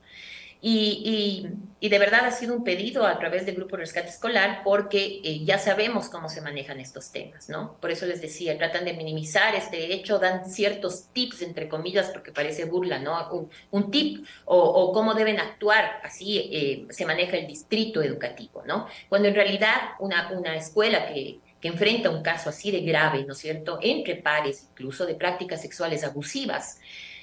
Y, 0.62 1.46
de 1.78 1.98
verdad 1.98 2.24
ha 2.24 2.30
sido 2.30 2.56
un 2.56 2.64
pedido 2.64 3.06
a 3.06 3.18
través 3.18 3.44
del 3.44 3.56
Grupo 3.56 3.76
Rescate 3.76 4.08
Escolar 4.08 4.62
porque 4.64 5.20
eh, 5.22 5.44
ya 5.44 5.58
sabemos 5.58 6.08
cómo 6.08 6.30
se 6.30 6.40
manejan 6.40 6.80
estos 6.80 7.12
temas, 7.12 7.50
¿no? 7.50 7.76
Por 7.80 7.90
eso 7.90 8.06
les 8.06 8.22
decía, 8.22 8.56
tratan 8.56 8.86
de 8.86 8.94
minimizar 8.94 9.54
este 9.54 9.92
hecho, 9.92 10.18
dan 10.18 10.48
ciertos 10.48 11.08
tips, 11.12 11.42
entre 11.42 11.68
comillas, 11.68 12.08
porque 12.08 12.32
parece 12.32 12.64
burla, 12.64 12.98
¿no? 12.98 13.50
Un, 13.70 13.90
tip 13.90 14.26
o, 14.46 14.90
cómo 14.94 15.12
deben 15.12 15.38
actuar, 15.38 16.00
así 16.02 16.38
eh, 16.50 16.86
se 16.88 17.04
maneja 17.04 17.36
el 17.36 17.46
distrito 17.46 18.00
educativo, 18.02 18.62
¿no? 18.66 18.86
Cuando 19.10 19.28
en 19.28 19.34
realidad 19.34 19.76
una, 20.00 20.32
una 20.32 20.56
escuela 20.56 21.06
que, 21.12 21.40
que 21.60 21.68
enfrenta 21.68 22.10
un 22.10 22.22
caso 22.22 22.50
así 22.50 22.70
de 22.70 22.80
grave, 22.80 23.24
¿no 23.24 23.32
es 23.32 23.38
cierto?, 23.38 23.78
entre 23.82 24.16
pares, 24.16 24.68
incluso 24.70 25.06
de 25.06 25.14
prácticas 25.14 25.60
sexuales 25.60 26.04
abusivas, 26.04 26.78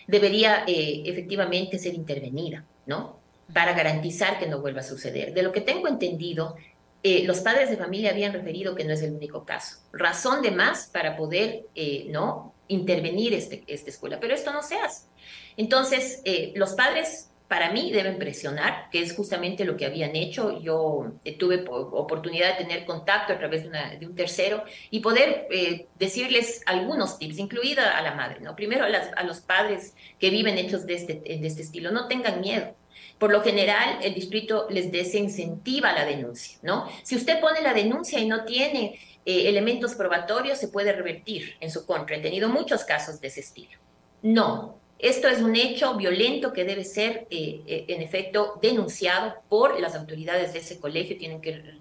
debería 0.07 0.63
eh, 0.67 1.03
efectivamente 1.05 1.79
ser 1.79 1.93
intervenida, 1.93 2.65
¿no? 2.85 3.19
Para 3.53 3.73
garantizar 3.73 4.37
que 4.39 4.47
no 4.47 4.59
vuelva 4.59 4.81
a 4.81 4.83
suceder. 4.83 5.33
De 5.33 5.41
lo 5.41 5.51
que 5.51 5.61
tengo 5.61 5.87
entendido, 5.87 6.55
eh, 7.01 7.23
los 7.25 7.39
padres 7.39 7.69
de 7.69 7.77
familia 7.77 8.11
habían 8.11 8.33
referido 8.33 8.75
que 8.75 8.83
no 8.83 8.93
es 8.93 9.01
el 9.01 9.13
único 9.13 9.45
caso. 9.45 9.77
Razón 9.93 10.41
de 10.41 10.51
más 10.51 10.87
para 10.87 11.15
poder, 11.15 11.65
eh, 11.75 12.07
¿no?, 12.09 12.53
intervenir 12.67 13.33
este, 13.35 13.63
esta 13.67 13.91
escuela, 13.91 14.19
pero 14.19 14.33
esto 14.33 14.51
no 14.51 14.63
se 14.63 14.75
hace. 14.77 15.03
Entonces, 15.55 16.23
los 16.55 16.73
padres 16.73 17.29
para 17.47 17.71
mí 17.71 17.91
deben 17.91 18.17
presionar, 18.17 18.89
que 18.89 19.01
es 19.01 19.15
justamente 19.15 19.65
lo 19.65 19.77
que 19.77 19.85
habían 19.85 20.15
hecho. 20.15 20.59
Yo 20.59 21.13
eh, 21.23 21.37
tuve 21.37 21.63
oportunidad 21.67 22.57
de 22.57 22.63
tener 22.63 22.85
contacto 22.85 23.33
a 23.33 23.37
través 23.37 23.69
de, 23.69 24.05
un 24.05 24.15
tercero 24.15 24.63
y 24.89 24.99
poder 24.99 25.47
eh, 25.51 25.87
decirles 25.99 26.61
algunos 26.65 27.19
tips, 27.19 27.37
incluida 27.37 27.97
a 27.97 28.01
la 28.01 28.15
madre. 28.15 28.39
¿no? 28.41 28.55
Primero 28.55 28.85
a, 28.85 29.23
los 29.23 29.41
padres 29.41 29.95
que 30.19 30.29
viven 30.29 30.57
hechos 30.57 30.85
de 30.85 30.95
este, 30.95 31.13
de 31.13 31.47
este 31.47 31.61
estilo, 31.61 31.91
no 31.91 32.07
tengan 32.07 32.41
miedo. 32.41 32.75
Por 33.19 33.31
lo 33.31 33.41
general, 33.41 33.99
el 34.01 34.13
distrito 34.13 34.67
les 34.69 34.91
desincentiva 34.91 35.93
la 35.93 36.05
denuncia, 36.05 36.57
¿no? 36.63 36.89
Si 37.03 37.15
usted 37.15 37.39
pone 37.39 37.61
la 37.61 37.73
denuncia 37.73 38.19
y 38.19 38.27
no 38.27 38.43
tiene 38.43 38.99
eh, 39.25 39.47
elementos 39.47 39.95
probatorios, 39.95 40.57
se 40.59 40.67
puede 40.67 40.91
revertir 40.91 41.55
en 41.61 41.71
su 41.71 41.85
contra. 41.85 42.17
He 42.17 42.21
tenido 42.21 42.49
muchos 42.49 42.83
casos 42.83 43.21
de 43.21 43.27
ese 43.27 43.39
estilo. 43.39 43.79
No, 44.21 44.79
esto 44.99 45.27
es 45.27 45.41
un 45.41 45.55
hecho 45.55 45.95
violento 45.95 46.53
que 46.53 46.63
debe 46.63 46.83
ser, 46.83 47.27
eh, 47.29 47.61
eh, 47.67 47.85
en 47.89 48.01
efecto, 48.01 48.57
denunciado 48.61 49.35
por 49.49 49.79
las 49.79 49.95
autoridades 49.95 50.53
de 50.53 50.59
ese 50.59 50.79
colegio. 50.79 51.17
Tienen 51.17 51.41
que 51.41 51.79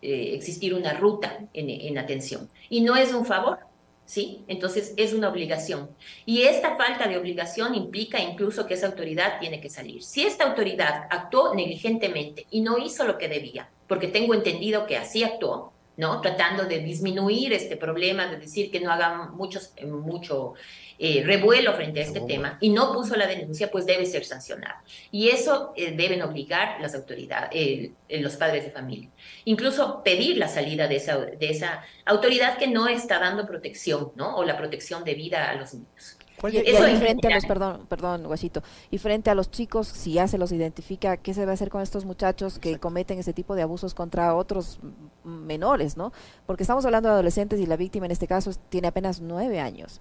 eh, 0.00 0.34
existir 0.34 0.72
una 0.74 0.92
ruta 0.92 1.40
en, 1.52 1.98
atención. 1.98 2.48
Y 2.70 2.82
no 2.82 2.94
es 2.94 3.12
un 3.12 3.26
favor, 3.26 3.58
¿sí? 4.04 4.44
Entonces 4.46 4.94
es 4.96 5.12
una 5.12 5.28
obligación. 5.28 5.90
Y 6.24 6.42
esta 6.42 6.76
falta 6.76 7.08
de 7.08 7.18
obligación 7.18 7.74
implica 7.74 8.20
incluso 8.20 8.66
que 8.66 8.74
esa 8.74 8.86
autoridad 8.86 9.40
tiene 9.40 9.60
que 9.60 9.68
salir. 9.68 10.04
Si 10.04 10.22
esta 10.22 10.44
autoridad 10.44 11.08
actuó 11.10 11.54
negligentemente 11.54 12.46
y 12.50 12.60
no 12.60 12.78
hizo 12.78 13.04
lo 13.04 13.18
que 13.18 13.28
debía, 13.28 13.68
porque 13.88 14.06
tengo 14.06 14.34
entendido 14.34 14.86
que 14.86 14.96
así 14.96 15.24
actuó, 15.24 15.72
¿no? 15.98 16.20
Tratando 16.20 16.64
de 16.64 16.78
disminuir 16.78 17.52
este 17.52 17.76
problema, 17.76 18.26
de 18.28 18.36
decir 18.36 18.70
que 18.70 18.78
no 18.78 18.92
hagan 18.92 19.34
muchos, 19.36 19.74
mucho 19.84 20.54
eh, 20.96 21.24
revuelo 21.26 21.74
frente 21.74 21.98
a 21.98 22.04
este 22.04 22.20
tema 22.20 22.56
y 22.60 22.70
no 22.70 22.92
puso 22.92 23.16
la 23.16 23.26
denuncia, 23.26 23.68
pues 23.68 23.84
debe 23.84 24.06
ser 24.06 24.24
sancionado. 24.24 24.76
Y 25.10 25.30
eso 25.30 25.72
eh, 25.76 25.90
deben 25.96 26.22
obligar 26.22 26.80
las 26.80 26.94
autoridades, 26.94 27.50
eh, 27.52 27.92
los 28.20 28.36
padres 28.36 28.64
de 28.64 28.70
familia. 28.70 29.10
Incluso 29.44 30.02
pedir 30.04 30.38
la 30.38 30.46
salida 30.46 30.86
de 30.86 30.96
esa, 30.96 31.18
de 31.18 31.50
esa 31.50 31.82
autoridad 32.04 32.58
que 32.58 32.68
no 32.68 32.86
está 32.86 33.18
dando 33.18 33.44
protección, 33.44 34.12
¿no? 34.14 34.36
O 34.36 34.44
la 34.44 34.56
protección 34.56 35.02
de 35.02 35.14
vida 35.14 35.50
a 35.50 35.56
los 35.56 35.74
niños. 35.74 36.17
Y, 36.44 36.56
eso 36.58 36.88
y 36.88 36.96
frente 36.96 37.28
a 37.28 37.34
los, 37.34 37.46
perdón, 37.46 37.86
perdón, 37.88 38.24
Guasito, 38.24 38.62
y 38.90 38.98
frente 38.98 39.30
a 39.30 39.34
los 39.34 39.50
chicos, 39.50 39.88
si 39.88 40.14
ya 40.14 40.28
se 40.28 40.38
los 40.38 40.52
identifica, 40.52 41.16
¿qué 41.16 41.34
se 41.34 41.44
va 41.44 41.52
a 41.52 41.54
hacer 41.54 41.70
con 41.70 41.82
estos 41.82 42.04
muchachos 42.04 42.58
que 42.58 42.78
cometen 42.78 43.18
ese 43.18 43.32
tipo 43.32 43.54
de 43.54 43.62
abusos 43.62 43.94
contra 43.94 44.34
otros 44.34 44.78
menores, 45.24 45.96
no? 45.96 46.12
Porque 46.46 46.62
estamos 46.62 46.84
hablando 46.84 47.08
de 47.08 47.14
adolescentes 47.14 47.60
y 47.60 47.66
la 47.66 47.76
víctima 47.76 48.06
en 48.06 48.12
este 48.12 48.26
caso 48.26 48.50
tiene 48.68 48.88
apenas 48.88 49.20
nueve 49.20 49.60
años. 49.60 50.00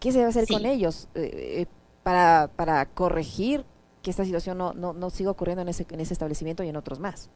¿Qué 0.00 0.12
se 0.12 0.18
debe 0.18 0.30
hacer 0.30 0.46
con 0.46 0.66
ellos 0.66 1.08
eh, 1.14 1.62
eh, 1.62 1.66
para, 2.02 2.50
para 2.54 2.86
corregir 2.86 3.64
que 4.02 4.10
esta 4.10 4.24
situación 4.24 4.58
no, 4.58 4.72
no, 4.74 4.92
no 4.92 5.10
siga 5.10 5.30
ocurriendo 5.30 5.62
en 5.62 5.68
ese, 5.68 5.86
en 5.90 6.00
ese 6.00 6.12
establecimiento 6.12 6.62
y 6.62 6.68
en 6.68 6.76
otros 6.76 7.00
más? 7.00 7.30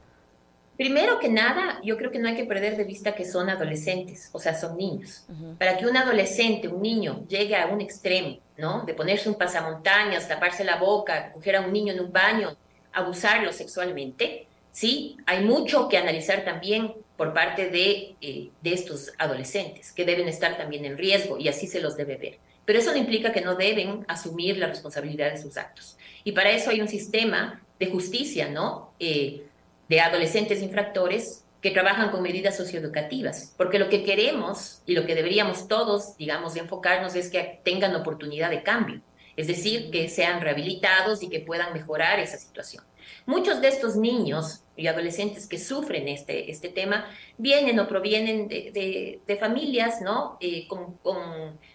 Primero 0.80 1.18
que 1.18 1.28
nada, 1.28 1.78
yo 1.84 1.98
creo 1.98 2.10
que 2.10 2.18
no 2.18 2.26
hay 2.26 2.34
que 2.34 2.46
perder 2.46 2.78
de 2.78 2.84
vista 2.84 3.14
que 3.14 3.26
son 3.26 3.50
adolescentes, 3.50 4.30
o 4.32 4.38
sea, 4.40 4.58
son 4.58 4.78
niños. 4.78 5.26
Para 5.58 5.76
que 5.76 5.84
un 5.84 5.94
adolescente, 5.94 6.68
un 6.68 6.80
niño, 6.80 7.26
llegue 7.28 7.54
a 7.54 7.66
un 7.66 7.82
extremo, 7.82 8.38
¿no? 8.56 8.86
De 8.86 8.94
ponerse 8.94 9.28
un 9.28 9.34
pasamontañas, 9.34 10.26
taparse 10.26 10.64
la 10.64 10.76
boca, 10.76 11.32
coger 11.34 11.56
a 11.56 11.60
un 11.60 11.70
niño 11.70 11.92
en 11.92 12.00
un 12.00 12.10
baño, 12.10 12.56
abusarlo 12.94 13.52
sexualmente, 13.52 14.46
¿sí? 14.72 15.18
Hay 15.26 15.44
mucho 15.44 15.86
que 15.86 15.98
analizar 15.98 16.46
también 16.46 16.94
por 17.18 17.34
parte 17.34 17.68
de, 17.68 18.16
eh, 18.22 18.48
de 18.62 18.72
estos 18.72 19.12
adolescentes, 19.18 19.92
que 19.92 20.06
deben 20.06 20.28
estar 20.28 20.56
también 20.56 20.86
en 20.86 20.96
riesgo 20.96 21.36
y 21.36 21.48
así 21.48 21.66
se 21.66 21.82
los 21.82 21.94
debe 21.94 22.16
ver. 22.16 22.38
Pero 22.64 22.78
eso 22.78 22.92
no 22.92 22.96
implica 22.96 23.32
que 23.32 23.42
no 23.42 23.54
deben 23.54 24.06
asumir 24.08 24.56
la 24.56 24.68
responsabilidad 24.68 25.30
de 25.30 25.42
sus 25.42 25.58
actos. 25.58 25.98
Y 26.24 26.32
para 26.32 26.52
eso 26.52 26.70
hay 26.70 26.80
un 26.80 26.88
sistema 26.88 27.60
de 27.78 27.86
justicia, 27.86 28.48
¿no? 28.48 28.94
Eh, 28.98 29.44
de 29.90 30.00
adolescentes 30.00 30.62
infractores 30.62 31.44
que 31.60 31.72
trabajan 31.72 32.12
con 32.12 32.22
medidas 32.22 32.56
socioeducativas, 32.56 33.54
porque 33.56 33.80
lo 33.80 33.88
que 33.88 34.04
queremos 34.04 34.82
y 34.86 34.94
lo 34.94 35.04
que 35.04 35.16
deberíamos 35.16 35.66
todos, 35.66 36.16
digamos, 36.16 36.54
enfocarnos 36.54 37.16
es 37.16 37.28
que 37.28 37.60
tengan 37.64 37.96
oportunidad 37.96 38.50
de 38.50 38.62
cambio, 38.62 39.00
es 39.36 39.48
decir, 39.48 39.90
que 39.90 40.08
sean 40.08 40.42
rehabilitados 40.42 41.24
y 41.24 41.28
que 41.28 41.40
puedan 41.40 41.72
mejorar 41.72 42.20
esa 42.20 42.38
situación. 42.38 42.84
Muchos 43.26 43.60
de 43.60 43.66
estos 43.66 43.96
niños 43.96 44.62
y 44.76 44.86
adolescentes 44.86 45.48
que 45.48 45.58
sufren 45.58 46.06
este, 46.06 46.52
este 46.52 46.68
tema 46.68 47.06
vienen 47.36 47.80
o 47.80 47.88
provienen 47.88 48.46
de, 48.46 49.36
familias 49.40 50.00
¿no? 50.02 50.38
Eh, 50.40 50.68
con, 50.68 50.98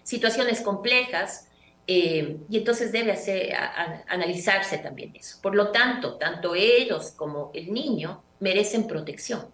situaciones 0.04 0.62
complejas 0.62 1.48
eh, 1.86 2.38
y 2.48 2.56
entonces 2.56 2.90
debe 2.90 3.12
hacer, 3.12 3.54
analizarse 4.08 4.78
también 4.78 5.14
eso. 5.14 5.38
Por 5.40 5.54
lo 5.54 5.70
tanto, 5.70 6.16
tanto 6.16 6.54
ellos 6.54 7.12
como 7.12 7.50
el 7.54 7.72
niño 7.72 8.22
merecen 8.40 8.86
protección. 8.88 9.46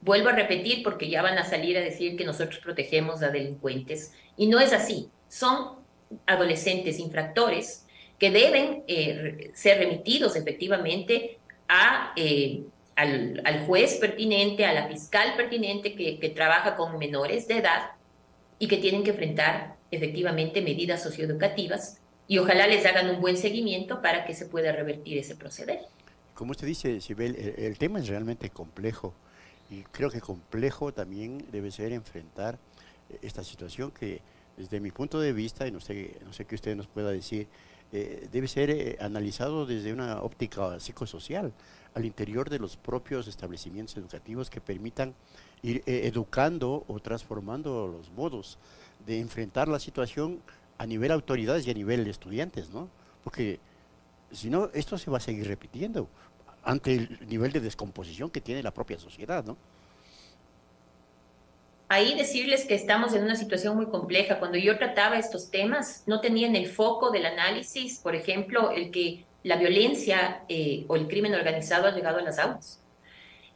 Vuelvo 0.00 0.28
a 0.28 0.32
repetir 0.32 0.82
porque 0.82 1.08
ya 1.08 1.22
van 1.22 1.38
a 1.38 1.44
salir 1.44 1.76
a 1.76 1.80
decir 1.80 2.16
que 2.16 2.24
nosotros 2.24 2.60
protegemos 2.60 3.22
a 3.22 3.30
delincuentes 3.30 4.12
y 4.36 4.48
no 4.48 4.58
es 4.60 4.72
así. 4.72 5.08
Son 5.28 5.78
adolescentes 6.26 6.98
infractores 6.98 7.86
que 8.18 8.30
deben 8.30 8.82
eh, 8.88 9.50
ser 9.54 9.78
remitidos 9.78 10.34
efectivamente 10.34 11.38
a, 11.68 12.12
eh, 12.16 12.62
al, 12.96 13.64
juez 13.66 13.96
pertinente, 13.96 14.64
a 14.64 14.72
la 14.72 14.88
fiscal 14.88 15.34
pertinente 15.36 15.94
que, 15.94 16.18
que, 16.18 16.28
trabaja 16.30 16.74
con 16.74 16.98
menores 16.98 17.46
de 17.46 17.58
edad 17.58 17.92
y 18.58 18.66
que 18.66 18.78
tienen 18.78 19.04
que 19.04 19.10
enfrentar 19.10 19.77
efectivamente 19.90 20.62
medidas 20.62 21.02
socioeducativas 21.02 21.98
y 22.26 22.38
ojalá 22.38 22.66
les 22.66 22.84
hagan 22.84 23.08
un 23.08 23.20
buen 23.20 23.36
seguimiento 23.36 24.02
para 24.02 24.24
que 24.26 24.34
se 24.34 24.46
pueda 24.46 24.72
revertir 24.72 25.18
ese 25.18 25.34
proceder. 25.34 25.80
Como 26.34 26.52
usted 26.52 26.66
dice, 26.66 27.00
Sibel, 27.00 27.34
el, 27.56 27.78
tema 27.78 27.98
es 27.98 28.08
realmente 28.08 28.50
complejo 28.50 29.14
y 29.70 29.82
creo 29.82 30.10
que 30.10 30.20
complejo 30.20 30.92
también 30.92 31.44
debe 31.50 31.70
ser 31.70 31.92
enfrentar 31.92 32.58
esta 33.22 33.42
situación 33.42 33.90
que 33.90 34.20
desde 34.56 34.80
mi 34.80 34.90
punto 34.90 35.20
de 35.20 35.32
vista, 35.32 35.66
y 35.66 35.70
no 35.70 35.80
sé, 35.80 36.16
no 36.24 36.32
sé 36.32 36.44
qué 36.44 36.54
usted 36.54 36.76
nos 36.76 36.86
pueda 36.86 37.10
decir, 37.10 37.46
eh, 37.90 38.28
debe 38.30 38.48
ser 38.48 38.70
eh, 38.70 38.98
analizado 39.00 39.64
desde 39.64 39.92
una 39.92 40.20
óptica 40.22 40.78
psicosocial 40.78 41.52
al 41.94 42.04
interior 42.04 42.50
de 42.50 42.58
los 42.58 42.76
propios 42.76 43.28
establecimientos 43.28 43.96
educativos 43.96 44.50
que 44.50 44.60
permitan 44.60 45.14
ir 45.62 45.82
eh, 45.86 46.02
educando 46.04 46.84
o 46.86 47.00
transformando 47.00 47.88
los 47.88 48.10
modos 48.10 48.58
de 49.06 49.20
enfrentar 49.20 49.68
la 49.68 49.78
situación 49.78 50.40
a 50.78 50.86
nivel 50.86 51.10
autoridades 51.10 51.66
y 51.66 51.70
a 51.70 51.74
nivel 51.74 52.06
estudiantes, 52.06 52.70
¿no? 52.70 52.88
Porque 53.24 53.58
si 54.30 54.50
no, 54.50 54.70
esto 54.74 54.98
se 54.98 55.10
va 55.10 55.18
a 55.18 55.20
seguir 55.20 55.46
repitiendo 55.46 56.08
ante 56.62 56.94
el 56.94 57.28
nivel 57.28 57.52
de 57.52 57.60
descomposición 57.60 58.30
que 58.30 58.40
tiene 58.40 58.62
la 58.62 58.72
propia 58.72 58.98
sociedad, 58.98 59.44
¿no? 59.44 59.56
ahí 61.88 62.14
decirles 62.16 62.66
que 62.66 62.74
estamos 62.74 63.14
en 63.14 63.24
una 63.24 63.34
situación 63.34 63.76
muy 63.76 63.86
compleja. 63.86 64.38
Cuando 64.38 64.58
yo 64.58 64.78
trataba 64.78 65.18
estos 65.18 65.50
temas, 65.50 66.04
no 66.06 66.20
tenían 66.20 66.54
el 66.54 66.66
foco 66.66 67.10
del 67.10 67.26
análisis, 67.26 67.98
por 67.98 68.14
ejemplo, 68.14 68.70
el 68.70 68.90
que 68.90 69.24
la 69.42 69.56
violencia 69.56 70.42
eh, 70.48 70.84
o 70.88 70.96
el 70.96 71.08
crimen 71.08 71.34
organizado 71.34 71.86
ha 71.86 71.92
llegado 71.92 72.18
a 72.18 72.22
las 72.22 72.38
aulas. 72.38 72.80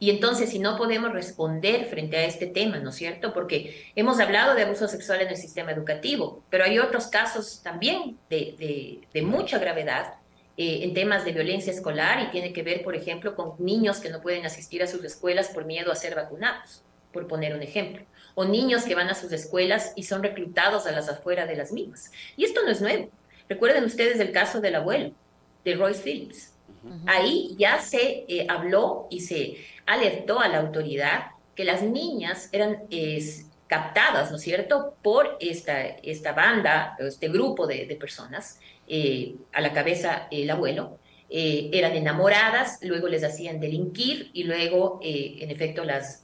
Y 0.03 0.09
entonces, 0.09 0.49
si 0.49 0.59
no 0.59 0.75
podemos 0.75 1.13
responder 1.13 1.85
frente 1.85 2.17
a 2.17 2.25
este 2.25 2.45
tema, 2.45 2.77
¿no 2.77 2.89
es 2.89 2.95
cierto? 2.97 3.31
Porque 3.31 3.89
hemos 3.95 4.19
hablado 4.19 4.53
de 4.53 4.63
abuso 4.63 4.89
sexual 4.89 5.21
en 5.21 5.29
el 5.29 5.37
sistema 5.37 5.71
educativo, 5.71 6.43
pero 6.49 6.65
hay 6.65 6.77
otros 6.77 7.07
casos 7.07 7.61
también 7.63 8.17
de, 8.29 8.99
de, 9.13 9.21
mucha 9.21 9.59
gravedad 9.59 10.15
eh, 10.57 10.79
en 10.83 10.93
temas 10.93 11.23
de 11.23 11.31
violencia 11.31 11.71
escolar 11.71 12.21
y 12.21 12.31
tiene 12.31 12.51
que 12.51 12.63
ver, 12.63 12.83
por 12.83 12.97
ejemplo, 12.97 13.33
con 13.33 13.53
niños 13.59 13.99
que 13.99 14.09
no 14.09 14.19
pueden 14.19 14.45
asistir 14.45 14.83
a 14.83 14.87
sus 14.87 15.05
escuelas 15.05 15.47
por 15.47 15.63
miedo 15.63 15.89
a 15.89 15.95
ser 15.95 16.15
vacunados, 16.15 16.81
por 17.13 17.25
poner 17.25 17.55
un 17.55 17.61
ejemplo. 17.61 18.03
O 18.35 18.43
niños 18.43 18.83
que 18.83 18.95
van 18.95 19.07
a 19.07 19.15
sus 19.15 19.31
escuelas 19.31 19.93
y 19.95 20.03
son 20.03 20.21
reclutados 20.21 20.85
a 20.85 20.91
las 20.91 21.07
afueras 21.07 21.47
de 21.47 21.55
las 21.55 21.71
mismas. 21.71 22.11
Y 22.35 22.43
esto 22.43 22.61
no 22.65 22.71
es 22.71 22.81
nuevo. 22.81 23.09
Recuerden 23.47 23.85
ustedes 23.85 24.19
el 24.19 24.33
caso 24.33 24.59
del 24.59 24.75
abuelo, 24.75 25.13
de 25.63 25.75
Royce 25.75 26.01
Phillips. 26.01 26.52
Ahí 27.05 27.55
ya 27.57 27.79
se 27.79 28.25
eh, 28.27 28.45
habló 28.49 29.07
y 29.09 29.21
se 29.21 29.55
alertó 29.85 30.39
a 30.39 30.49
la 30.49 30.59
autoridad 30.59 31.31
que 31.55 31.63
las 31.63 31.81
niñas 31.81 32.49
eran 32.51 32.87
captadas, 33.67 34.31
¿no 34.31 34.37
es 34.37 34.43
cierto?, 34.43 34.95
por 35.01 35.37
esta, 35.39 35.81
esta 35.81 36.33
banda, 36.33 36.95
este 36.99 37.29
grupo 37.29 37.67
de, 37.67 37.95
personas, 37.99 38.59
eh, 38.87 39.35
a 39.53 39.61
la 39.61 39.71
cabeza 39.71 40.27
el 40.29 40.49
abuelo, 40.49 40.99
eh, 41.29 41.69
eran 41.73 41.93
enamoradas, 41.93 42.79
luego 42.81 43.07
les 43.07 43.23
hacían 43.23 43.59
delinquir 43.59 44.29
y 44.33 44.43
luego, 44.43 44.99
en 45.01 45.49
efecto, 45.49 45.83
las, 45.83 46.21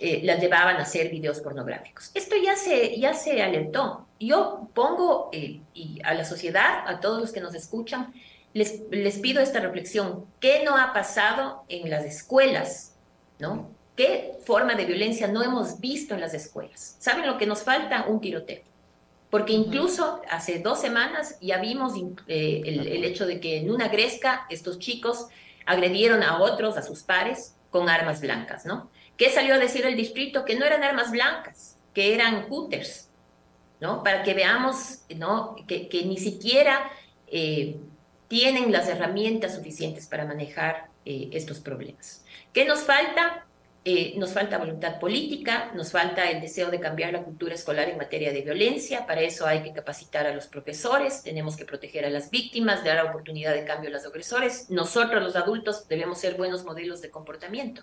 las 0.00 0.40
llevaban 0.40 0.76
a 0.76 0.82
hacer 0.82 1.10
videos 1.10 1.40
pornográficos. 1.40 2.10
Esto 2.14 2.34
ya 2.42 2.56
se, 2.56 2.98
ya 2.98 3.12
se 3.14 3.42
alertó. 3.42 4.06
Yo 4.18 4.68
pongo 4.74 5.30
a 6.04 6.14
la 6.14 6.24
sociedad, 6.24 6.84
a 6.86 7.00
todos 7.00 7.20
los 7.20 7.32
que 7.32 7.40
nos 7.40 7.54
escuchan, 7.54 8.12
les, 8.52 9.18
pido 9.18 9.40
esta 9.40 9.60
reflexión. 9.60 10.26
¿Qué 10.40 10.62
no 10.64 10.76
ha 10.76 10.92
pasado 10.92 11.64
en 11.68 11.88
las 11.90 12.04
escuelas? 12.04 12.96
¿No? 13.38 13.70
¿Qué 13.96 14.32
forma 14.44 14.74
de 14.74 14.86
violencia 14.86 15.28
no 15.28 15.42
hemos 15.42 15.80
visto 15.80 16.14
en 16.14 16.20
las 16.20 16.34
escuelas? 16.34 16.96
¿Saben 16.98 17.26
lo 17.26 17.38
que 17.38 17.46
nos 17.46 17.62
falta? 17.62 18.06
Un 18.08 18.20
tiroteo. 18.20 18.62
Porque 19.30 19.52
incluso 19.52 20.20
hace 20.28 20.58
dos 20.58 20.80
semanas 20.80 21.36
ya 21.40 21.58
vimos 21.58 21.92
eh, 22.26 22.62
el, 22.64 23.04
hecho 23.04 23.26
de 23.26 23.38
que 23.38 23.58
en 23.58 23.70
una 23.70 23.88
gresca 23.88 24.46
estos 24.50 24.80
chicos 24.80 25.28
agredieron 25.66 26.22
a 26.24 26.40
otros, 26.40 26.76
a 26.76 26.82
sus 26.82 27.04
pares, 27.04 27.54
con 27.70 27.88
armas 27.88 28.20
blancas, 28.20 28.66
¿no? 28.66 28.90
¿Qué 29.16 29.30
salió 29.30 29.54
a 29.54 29.58
decir 29.58 29.86
el 29.86 29.96
distrito? 29.96 30.44
Que 30.44 30.56
no 30.56 30.64
eran 30.64 30.82
armas 30.82 31.12
blancas, 31.12 31.76
que 31.94 32.14
eran 32.14 32.48
hooters, 32.48 33.08
¿no? 33.80 34.02
Para 34.02 34.24
que 34.24 34.34
veamos, 34.34 35.02
¿no? 35.14 35.54
Que, 35.68 35.88
ni 36.04 36.16
siquiera 36.16 36.90
eh, 37.28 37.76
tienen 38.30 38.70
las 38.70 38.88
herramientas 38.88 39.56
suficientes 39.56 40.06
para 40.06 40.24
manejar 40.24 40.86
eh, 41.04 41.30
estos 41.32 41.58
problemas. 41.58 42.24
¿Qué 42.52 42.64
nos 42.64 42.84
falta? 42.84 43.44
Eh, 43.84 44.14
nos 44.18 44.32
falta 44.32 44.56
voluntad 44.56 45.00
política, 45.00 45.72
nos 45.74 45.90
falta 45.90 46.30
el 46.30 46.40
deseo 46.40 46.70
de 46.70 46.78
cambiar 46.78 47.12
la 47.12 47.24
cultura 47.24 47.56
escolar 47.56 47.88
en 47.88 47.96
materia 47.96 48.32
de 48.32 48.42
violencia, 48.42 49.04
para 49.04 49.22
eso 49.22 49.46
hay 49.46 49.64
que 49.64 49.72
capacitar 49.72 50.28
a 50.28 50.34
los 50.34 50.46
profesores, 50.46 51.24
tenemos 51.24 51.56
que 51.56 51.64
proteger 51.64 52.04
a 52.04 52.10
las 52.10 52.30
víctimas, 52.30 52.84
dar 52.84 53.04
oportunidad 53.04 53.52
de 53.52 53.64
cambio 53.64 53.90
a 53.90 53.94
los 53.94 54.06
agresores, 54.06 54.70
nosotros 54.70 55.20
los 55.24 55.34
adultos 55.34 55.88
debemos 55.88 56.20
ser 56.20 56.34
buenos 56.34 56.64
modelos 56.64 57.00
de 57.00 57.10
comportamiento. 57.10 57.82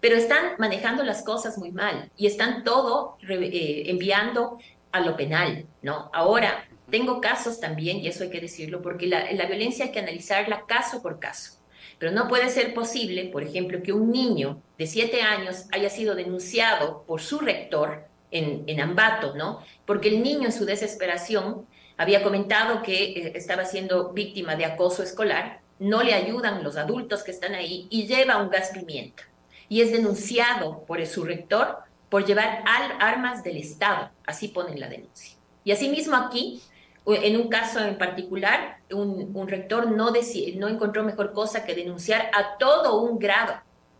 Pero 0.00 0.16
están 0.16 0.56
manejando 0.58 1.04
las 1.04 1.22
cosas 1.22 1.56
muy 1.56 1.72
mal 1.72 2.10
y 2.18 2.26
están 2.26 2.64
todo 2.64 3.16
eh, 3.26 3.84
enviando 3.86 4.58
a 4.92 5.00
lo 5.00 5.16
penal, 5.16 5.66
¿no? 5.82 6.10
Ahora, 6.12 6.68
tengo 6.90 7.20
casos 7.20 7.60
también, 7.60 7.98
y 7.98 8.08
eso 8.08 8.24
hay 8.24 8.30
que 8.30 8.40
decirlo, 8.40 8.82
porque 8.82 9.06
la, 9.06 9.46
violencia 9.46 9.86
hay 9.86 9.92
que 9.92 10.00
analizarla 10.00 10.66
caso 10.66 11.02
por 11.02 11.18
caso. 11.18 11.58
Pero 11.98 12.12
no 12.12 12.28
puede 12.28 12.48
ser 12.48 12.74
posible, 12.74 13.26
por 13.26 13.42
ejemplo, 13.42 13.82
que 13.82 13.92
un 13.92 14.10
niño 14.10 14.62
de 14.78 14.86
siete 14.86 15.22
años 15.22 15.66
haya 15.72 15.90
sido 15.90 16.14
denunciado 16.14 17.04
por 17.06 17.20
su 17.20 17.38
rector 17.38 18.04
en, 18.30 18.64
en 18.66 18.80
Ambato, 18.80 19.34
¿no? 19.36 19.62
Porque 19.86 20.08
el 20.08 20.22
niño 20.22 20.46
en 20.46 20.52
su 20.52 20.64
desesperación 20.64 21.66
había 21.96 22.22
comentado 22.22 22.82
que 22.82 23.12
eh, 23.12 23.32
estaba 23.34 23.66
siendo 23.66 24.12
víctima 24.12 24.56
de 24.56 24.64
acoso 24.64 25.02
escolar, 25.02 25.60
no 25.78 26.02
le 26.02 26.14
ayudan 26.14 26.64
los 26.64 26.76
adultos 26.76 27.22
que 27.22 27.30
están 27.30 27.54
ahí 27.54 27.86
y 27.90 28.06
lleva 28.06 28.42
un 28.42 28.50
gas 28.50 28.70
pimienta. 28.70 29.24
Y 29.68 29.82
es 29.82 29.92
denunciado 29.92 30.84
por 30.86 31.04
su 31.06 31.24
rector 31.24 31.78
por 32.10 32.26
llevar 32.26 32.62
armas 32.98 33.42
del 33.42 33.56
Estado, 33.56 34.10
así 34.26 34.48
ponen 34.48 34.78
la 34.78 34.88
denuncia. 34.88 35.36
Y 35.64 35.72
asimismo 35.72 36.16
aquí 36.16 36.60
en 37.06 37.36
un 37.36 37.48
caso 37.48 37.80
en 37.80 37.98
particular, 37.98 38.78
un, 38.92 39.48
rector 39.48 39.90
no, 39.90 40.10
no 40.10 40.68
encontró 40.68 41.02
mejor 41.02 41.32
cosa 41.32 41.64
que 41.64 41.74
denunciar 41.74 42.30
a 42.34 42.58
todo 42.58 43.00
un 43.00 43.18
grado 43.18 43.54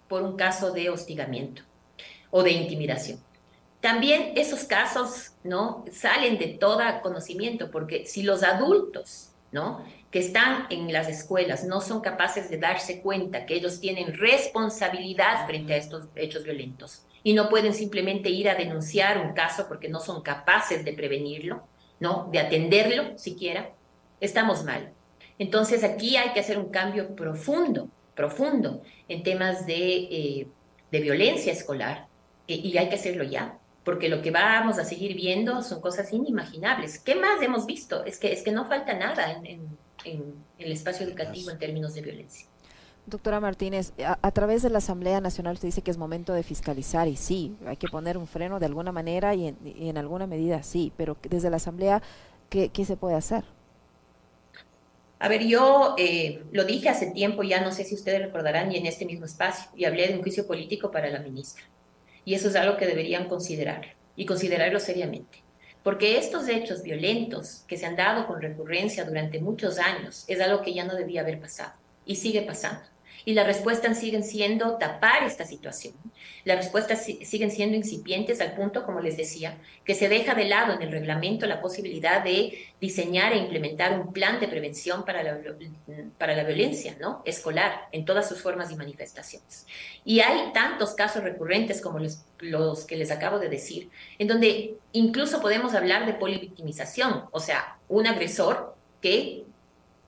por 0.09 0.23
un 0.23 0.37
caso 0.37 0.73
de 0.73 0.91
hostigamiento 0.91 1.63
o 2.31 2.43
de 2.43 2.51
intimidación. 2.51 3.21
También 3.81 4.33
esos 4.37 4.65
casos 4.65 5.33
¿no? 5.43 5.85
salen 5.91 6.39
de 6.39 6.49
todo 6.49 6.83
conocimiento, 7.03 7.71
porque 7.71 8.07
si 8.07 8.23
los 8.23 8.43
adultos 8.43 9.31
¿no? 9.53 9.83
que 10.11 10.19
están 10.19 10.67
en 10.69 10.93
las 10.93 11.09
escuelas 11.09 11.65
no 11.65 11.81
son 11.81 12.01
capaces 12.01 12.51
de 12.51 12.59
darse 12.59 13.01
cuenta 13.01 13.47
que 13.47 13.55
ellos 13.55 13.81
tienen 13.81 14.15
responsabilidad 14.15 15.47
frente 15.47 15.73
a 15.73 15.77
estos 15.79 16.09
hechos 16.15 16.45
violentos 16.45 17.05
y 17.23 17.35
no 17.35 17.49
pueden 17.49 17.75
simplemente 17.75 18.31
ir 18.31 18.49
a 18.49 18.55
denunciar 18.55 19.19
un 19.19 19.33
caso 19.33 19.67
porque 19.69 19.89
no 19.89 20.01
son 20.01 20.23
capaces 20.23 20.85
de 20.85 20.93
prevenirlo, 20.93 21.67
¿no? 21.99 22.29
De 22.33 22.39
atenderlo 22.39 23.19
siquiera, 23.19 23.71
estamos 24.21 24.65
mal. 24.65 24.93
Entonces 25.39 25.85
aquí 25.85 26.17
hay 26.17 26.33
que 26.33 26.41
hacer 26.41 26.59
un 26.59 26.71
cambio 26.71 27.15
profundo, 27.17 27.89
profundo 28.15 28.83
en 29.09 29.23
temas 29.23 29.67
de, 29.67 29.97
eh, 30.11 30.49
violencia 30.91 31.53
escolar 31.53 32.09
eh, 32.47 32.55
y 32.55 32.77
hay 32.77 32.89
que 32.89 32.97
hacerlo 32.97 33.25
ya, 33.25 33.59
porque 33.85 34.09
lo 34.09 34.21
que 34.21 34.31
vamos 34.31 34.79
a 34.79 34.85
seguir 34.85 35.15
viendo 35.15 35.63
son 35.63 35.81
cosas 35.81 36.13
inimaginables. 36.13 36.99
¿Qué 36.99 37.15
más 37.15 37.41
hemos 37.43 37.65
visto? 37.65 38.05
Es 38.05 38.19
que, 38.19 38.33
es 38.33 38.43
que 38.43 38.53
no 38.53 38.69
falta 38.69 38.93
nada 38.95 39.33
en, 39.33 39.79
el 40.05 40.73
espacio 40.73 41.07
educativo 41.07 41.51
en 41.51 41.59
términos 41.59 41.95
de 41.95 42.03
violencia. 42.03 42.47
Doctora 43.11 43.41
Martínez, 43.41 43.93
a, 43.99 44.31
través 44.31 44.63
de 44.63 44.71
la 44.71 44.79
Asamblea 44.79 45.21
Nacional 45.21 45.55
usted 45.55 45.69
dice 45.69 45.83
que 45.83 45.91
es 45.91 45.99
momento 45.99 46.33
de 46.33 46.43
fiscalizar 46.43 47.09
y 47.09 47.17
sí, 47.17 47.57
hay 47.67 47.77
que 47.77 47.89
poner 47.89 48.17
un 48.17 48.27
freno 48.27 48.61
de 48.61 48.67
alguna 48.67 48.93
manera 48.93 49.35
y 49.35 49.49
en, 49.49 49.99
alguna 49.99 50.27
medida 50.27 50.63
sí, 50.63 50.93
pero 50.97 51.17
desde 51.29 51.51
la 51.51 51.57
Asamblea, 51.57 52.01
¿qué, 52.49 52.71
se 52.85 52.97
puede 52.97 53.17
hacer? 53.17 53.45
A 55.19 55.29
ver, 55.29 55.45
yo 55.45 55.97
eh, 55.99 56.45
lo 56.53 56.65
dije 56.65 56.89
hace 56.89 57.11
tiempo, 57.11 57.43
ya 57.43 57.61
no 57.61 57.73
sé 57.73 57.85
si 57.85 57.95
ustedes 57.95 58.23
recordarán, 58.23 58.73
y 58.73 58.79
en 58.79 58.87
este 58.87 59.05
mismo 59.05 59.27
espacio, 59.27 59.71
y 59.77 59.85
hablé 59.85 60.09
de 60.09 60.15
un 60.15 60.23
juicio 60.23 60.47
político 60.47 60.91
para 60.91 61.11
la 61.11 61.19
ministra. 61.19 61.65
Y 62.25 62.35
eso 62.35 62.49
es 62.49 62.57
algo 62.57 62.79
que 62.79 62.87
deberían 62.87 63.29
considerar, 63.29 63.97
y 64.17 64.25
considerarlo 64.25 64.81
seriamente. 64.81 65.43
Porque 65.83 66.17
estos 66.17 66.49
hechos 66.49 66.83
violentos 66.83 67.65
que 67.67 67.77
se 67.77 67.85
han 67.85 67.97
dado 67.97 68.27
con 68.27 68.41
recurrencia 68.41 69.05
durante 69.05 69.41
muchos 69.41 69.79
años 69.79 70.25
es 70.27 70.41
algo 70.41 70.63
que 70.63 70.73
ya 70.73 70.85
no 70.85 70.95
debía 70.95 71.21
haber 71.21 71.41
pasado, 71.41 71.73
y 72.07 72.17
sigue 72.17 72.43
pasando 72.43 72.90
y 73.25 73.35
las 73.35 73.47
respuestas 73.47 73.99
siguen 73.99 74.25
siendo 74.25 74.77
tapar 74.77 75.25
esta 75.25 75.45
situación. 75.45 75.95
Las 76.45 76.57
respuestas 76.57 77.05
siguen 77.05 77.51
siendo 77.51 77.77
incipientes 77.77 78.41
al 78.41 78.55
punto, 78.55 78.85
como 78.85 79.01
les 79.01 79.17
decía, 79.17 79.59
que 79.85 79.95
se 79.95 80.09
deja 80.09 80.35
de 80.35 80.47
lado 80.47 80.73
en 80.73 80.83
el 80.83 80.91
reglamento 80.91 81.47
la 81.47 81.61
posibilidad 81.61 82.25
de 82.25 82.67
diseñar 82.81 83.33
e 83.33 83.39
implementar 83.39 83.99
un 83.99 84.13
plan 84.13 84.41
de 84.41 84.49
prevención 84.49 85.05
para 85.05 85.23
la, 85.23 85.39
para 86.19 86.35
la 86.35 86.45
violencia 86.45 86.97
¿no? 87.01 87.23
escolar 87.25 87.89
en 87.93 88.05
todas 88.05 88.29
sus 88.29 88.41
formas 88.41 88.71
y 88.71 88.77
manifestaciones. 88.77 89.67
Y 90.05 90.21
hay 90.21 90.53
tantos 90.53 90.95
casos 90.95 91.23
recurrentes 91.23 91.81
como 91.81 91.99
los, 91.99 92.85
que 92.87 92.97
les 92.97 93.11
acabo 93.11 93.39
de 93.39 93.49
decir, 93.49 93.91
en 94.19 94.29
donde 94.29 94.77
incluso 94.93 95.41
podemos 95.41 95.75
hablar 95.75 96.07
de 96.07 96.15
polivictimización, 96.15 97.25
o 97.33 97.41
sea, 97.41 97.79
un 97.89 98.07
agresor 98.07 98.75
que 99.01 99.45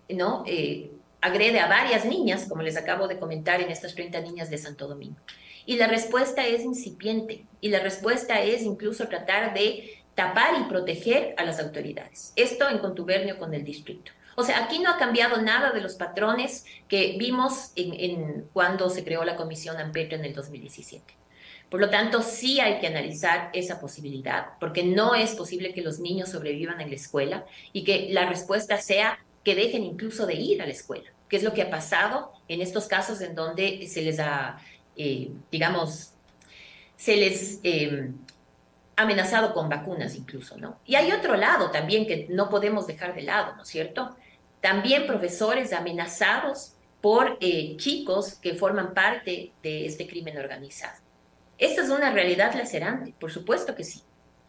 ¿no? 0.08 0.44
Eh, 0.46 0.91
agrede 1.22 1.60
a 1.60 1.68
varias 1.68 2.04
niñas, 2.04 2.46
como 2.48 2.62
les 2.62 2.76
acabo 2.76 3.08
de 3.08 3.18
comentar 3.18 3.60
en 3.60 3.70
estas 3.70 3.94
30 3.94 4.20
niñas 4.20 4.50
de 4.50 4.58
Santo 4.58 4.88
Domingo. 4.88 5.16
Y 5.64 5.76
la 5.76 5.86
respuesta 5.86 6.46
es 6.46 6.64
incipiente 6.64 7.46
y 7.60 7.68
la 7.68 7.78
respuesta 7.78 8.42
es 8.42 8.62
incluso 8.62 9.06
tratar 9.08 9.54
de 9.54 10.02
tapar 10.14 10.60
y 10.60 10.64
proteger 10.64 11.34
a 11.38 11.44
las 11.44 11.60
autoridades. 11.60 12.32
Esto 12.36 12.68
en 12.68 12.78
contubernio 12.78 13.38
con 13.38 13.54
el 13.54 13.64
distrito. 13.64 14.12
O 14.34 14.42
sea, 14.42 14.64
aquí 14.64 14.80
no 14.80 14.90
ha 14.90 14.98
cambiado 14.98 15.40
nada 15.40 15.72
de 15.72 15.80
los 15.80 15.94
patrones 15.94 16.64
que 16.88 17.16
vimos 17.18 17.72
en, 17.76 18.48
cuando 18.52 18.90
se 18.90 19.04
creó 19.04 19.24
la 19.24 19.36
Comisión 19.36 19.78
Amperio 19.78 20.18
en 20.18 20.24
el 20.24 20.34
2017. 20.34 21.14
Por 21.70 21.80
lo 21.80 21.88
tanto, 21.88 22.22
sí 22.22 22.60
hay 22.60 22.80
que 22.80 22.86
analizar 22.86 23.50
esa 23.52 23.80
posibilidad, 23.80 24.58
porque 24.58 24.84
no 24.84 25.14
es 25.14 25.34
posible 25.34 25.72
que 25.72 25.80
los 25.80 26.00
niños 26.00 26.30
sobrevivan 26.30 26.80
en 26.80 26.90
la 26.90 26.96
escuela 26.96 27.46
y 27.72 27.84
que 27.84 28.08
la 28.10 28.28
respuesta 28.28 28.78
sea 28.78 29.18
que 29.44 29.54
dejen 29.54 29.84
incluso 29.84 30.26
de 30.26 30.34
ir 30.34 30.62
a 30.62 30.66
la 30.66 30.72
escuela, 30.72 31.10
que 31.28 31.36
es 31.36 31.42
lo 31.42 31.52
que 31.52 31.62
ha 31.62 31.70
pasado 31.70 32.32
en 32.48 32.60
estos 32.60 32.86
casos 32.86 33.20
en 33.20 33.34
donde 33.34 33.86
se 33.88 34.02
les 34.02 34.18
ha, 34.20 34.58
eh, 34.96 35.30
digamos, 35.50 36.12
se 36.96 37.16
les, 37.16 37.60
eh, 37.62 38.10
amenazado 38.96 39.54
con 39.54 39.68
vacunas 39.68 40.14
incluso, 40.14 40.56
¿no? 40.56 40.78
Y 40.84 40.94
hay 40.94 41.12
otro 41.12 41.36
lado 41.36 41.70
también 41.70 42.06
que 42.06 42.26
no 42.28 42.48
podemos 42.48 42.86
dejar 42.86 43.14
de 43.14 43.22
lado, 43.22 43.56
¿no 43.56 43.62
es 43.62 43.68
cierto? 43.68 44.14
También 44.60 45.06
profesores 45.06 45.72
amenazados 45.72 46.74
por 47.00 47.36
eh, 47.40 47.76
chicos 47.78 48.34
que 48.34 48.54
forman 48.54 48.94
parte 48.94 49.52
de 49.62 49.86
este 49.86 50.06
crimen 50.06 50.38
organizado. 50.38 51.00
Esta 51.58 51.82
es 51.82 51.90
una 51.90 52.12
realidad 52.12 52.54
lacerante, 52.54 53.14
por 53.18 53.32
supuesto 53.32 53.74
que 53.74 53.84
sí. 53.84 54.02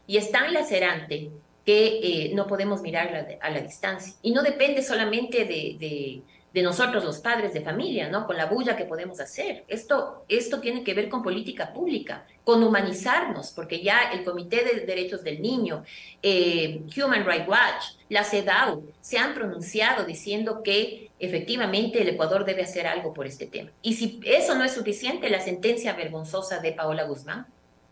Y 0.05 0.17
es 0.17 0.31
tan 0.31 0.53
lacerante 0.53 1.31
que 1.65 1.99
eh, 2.03 2.31
no 2.33 2.47
podemos 2.47 2.81
mirarla 2.81 3.27
a 3.41 3.49
la 3.49 3.61
distancia. 3.61 4.13
Y 4.21 4.31
no 4.31 4.43
depende 4.43 4.83
solamente 4.83 5.45
de, 5.45 6.23
de 6.53 6.61
nosotros 6.61 7.03
los 7.03 7.17
padres 7.17 7.51
de 7.53 7.61
familia, 7.61 8.09
¿no? 8.09 8.27
Con 8.27 8.37
la 8.37 8.45
bulla 8.45 8.77
que 8.77 8.85
podemos 8.85 9.19
hacer. 9.19 9.63
Esto, 9.67 10.23
esto 10.29 10.59
tiene 10.59 10.83
que 10.83 10.93
ver 10.93 11.09
con 11.09 11.23
política 11.23 11.73
pública, 11.73 12.27
con 12.43 12.63
humanizarnos, 12.63 13.51
porque 13.51 13.81
ya 13.81 14.11
el 14.13 14.23
Comité 14.23 14.63
de 14.63 14.85
Derechos 14.85 15.23
del 15.23 15.41
Niño, 15.41 15.83
eh, 16.21 16.83
Human 16.95 17.25
Rights 17.25 17.47
Watch, 17.47 18.05
la 18.09 18.23
CEDAW, 18.23 18.83
se 19.01 19.17
han 19.17 19.33
pronunciado 19.33 20.05
diciendo 20.05 20.61
que 20.63 21.09
efectivamente 21.17 22.01
el 22.03 22.09
Ecuador 22.09 22.45
debe 22.45 22.61
hacer 22.61 22.85
algo 22.85 23.13
por 23.13 23.25
este 23.25 23.47
tema. 23.47 23.71
Y 23.81 23.93
si 23.95 24.19
eso 24.23 24.53
no 24.53 24.63
es 24.63 24.73
suficiente, 24.73 25.31
la 25.31 25.39
sentencia 25.39 25.93
vergonzosa 25.93 26.59
de 26.59 26.73
Paola 26.73 27.05
Guzmán, 27.05 27.47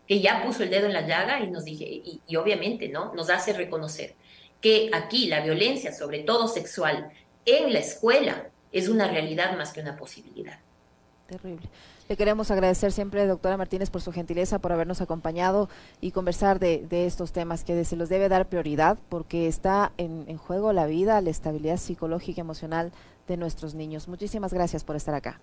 que 0.06 0.20
ya 0.20 0.42
puso 0.44 0.62
el 0.62 0.70
dedo 0.70 0.86
en 0.86 0.92
la 0.92 1.06
llaga 1.06 1.40
y 1.40 1.50
nos 1.50 1.64
dije, 1.64 1.84
y, 2.26 2.36
obviamente, 2.36 2.88
¿no? 2.88 3.14
Nos 3.14 3.30
hace 3.30 3.52
reconocer 3.52 4.14
que 4.60 4.90
aquí 4.92 5.26
la 5.26 5.40
violencia, 5.40 5.92
sobre 5.92 6.20
todo 6.20 6.48
sexual, 6.48 7.10
en 7.46 7.72
la 7.72 7.80
escuela 7.80 8.48
es 8.72 8.88
una 8.88 9.08
realidad 9.08 9.56
más 9.56 9.72
que 9.72 9.80
una 9.80 9.96
posibilidad. 9.96 10.58
Terrible. 11.26 11.68
Le 12.08 12.16
queremos 12.16 12.50
agradecer 12.50 12.92
siempre, 12.92 13.26
doctora 13.26 13.56
Martínez, 13.56 13.90
por 13.90 14.02
su 14.02 14.12
gentileza, 14.12 14.58
por 14.58 14.72
habernos 14.72 15.00
acompañado 15.00 15.68
y 16.00 16.10
conversar 16.10 16.58
de, 16.58 17.06
estos 17.06 17.32
temas 17.32 17.64
que 17.64 17.84
se 17.84 17.96
los 17.96 18.08
debe 18.08 18.28
dar 18.28 18.48
prioridad 18.48 18.98
porque 19.08 19.46
está 19.46 19.92
en, 19.96 20.24
en, 20.28 20.36
juego 20.36 20.72
la 20.72 20.86
vida, 20.86 21.20
la 21.20 21.30
estabilidad 21.30 21.78
psicológica 21.78 22.40
y 22.40 22.42
emocional 22.42 22.92
de 23.28 23.36
nuestros 23.36 23.74
niños. 23.74 24.08
Muchísimas 24.08 24.52
gracias 24.52 24.84
por 24.84 24.96
estar 24.96 25.14
acá. 25.14 25.40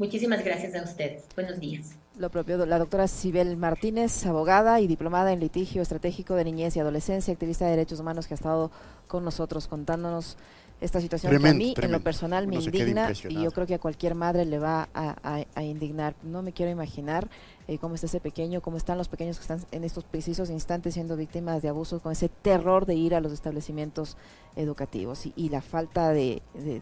Muchísimas 0.00 0.42
gracias 0.42 0.74
a 0.74 0.82
ustedes. 0.82 1.24
Buenos 1.36 1.60
días. 1.60 1.90
Lo 2.16 2.30
propio, 2.30 2.64
la 2.64 2.78
doctora 2.78 3.06
Sibel 3.06 3.58
Martínez, 3.58 4.24
abogada 4.24 4.80
y 4.80 4.86
diplomada 4.86 5.30
en 5.30 5.40
litigio 5.40 5.82
estratégico 5.82 6.34
de 6.36 6.44
niñez 6.44 6.74
y 6.74 6.80
adolescencia, 6.80 7.34
activista 7.34 7.66
de 7.66 7.72
derechos 7.72 8.00
humanos 8.00 8.26
que 8.26 8.32
ha 8.32 8.36
estado 8.36 8.70
con 9.08 9.26
nosotros 9.26 9.68
contándonos 9.68 10.38
esta 10.80 11.02
situación 11.02 11.30
que 11.30 11.48
a 11.48 11.52
mí 11.52 11.74
en 11.76 11.92
lo 11.92 12.00
personal 12.00 12.46
me 12.46 12.56
indigna 12.56 13.12
y 13.28 13.42
yo 13.42 13.50
creo 13.50 13.66
que 13.66 13.74
a 13.74 13.78
cualquier 13.78 14.14
madre 14.14 14.46
le 14.46 14.58
va 14.58 14.88
a, 14.94 15.62
indignar. 15.62 16.14
No 16.22 16.40
me 16.40 16.52
quiero 16.52 16.72
imaginar 16.72 17.28
eh, 17.68 17.76
cómo 17.76 17.94
está 17.94 18.06
ese 18.06 18.20
pequeño, 18.20 18.62
cómo 18.62 18.78
están 18.78 18.96
los 18.96 19.08
pequeños 19.08 19.36
que 19.36 19.42
están 19.42 19.60
en 19.70 19.84
estos 19.84 20.04
precisos 20.04 20.48
instantes 20.48 20.94
siendo 20.94 21.14
víctimas 21.14 21.60
de 21.60 21.68
abusos, 21.68 22.00
con 22.00 22.12
ese 22.12 22.30
terror 22.30 22.86
de 22.86 22.94
ir 22.94 23.14
a 23.14 23.20
los 23.20 23.32
establecimientos 23.32 24.16
educativos 24.56 25.26
y, 25.26 25.50
la 25.50 25.60
falta 25.60 26.08
de 26.14 26.40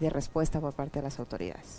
respuesta 0.09 0.61
por 0.61 0.73
parte 0.75 1.01
de 1.01 1.03
las 1.03 1.19
autoridades. 1.19 1.77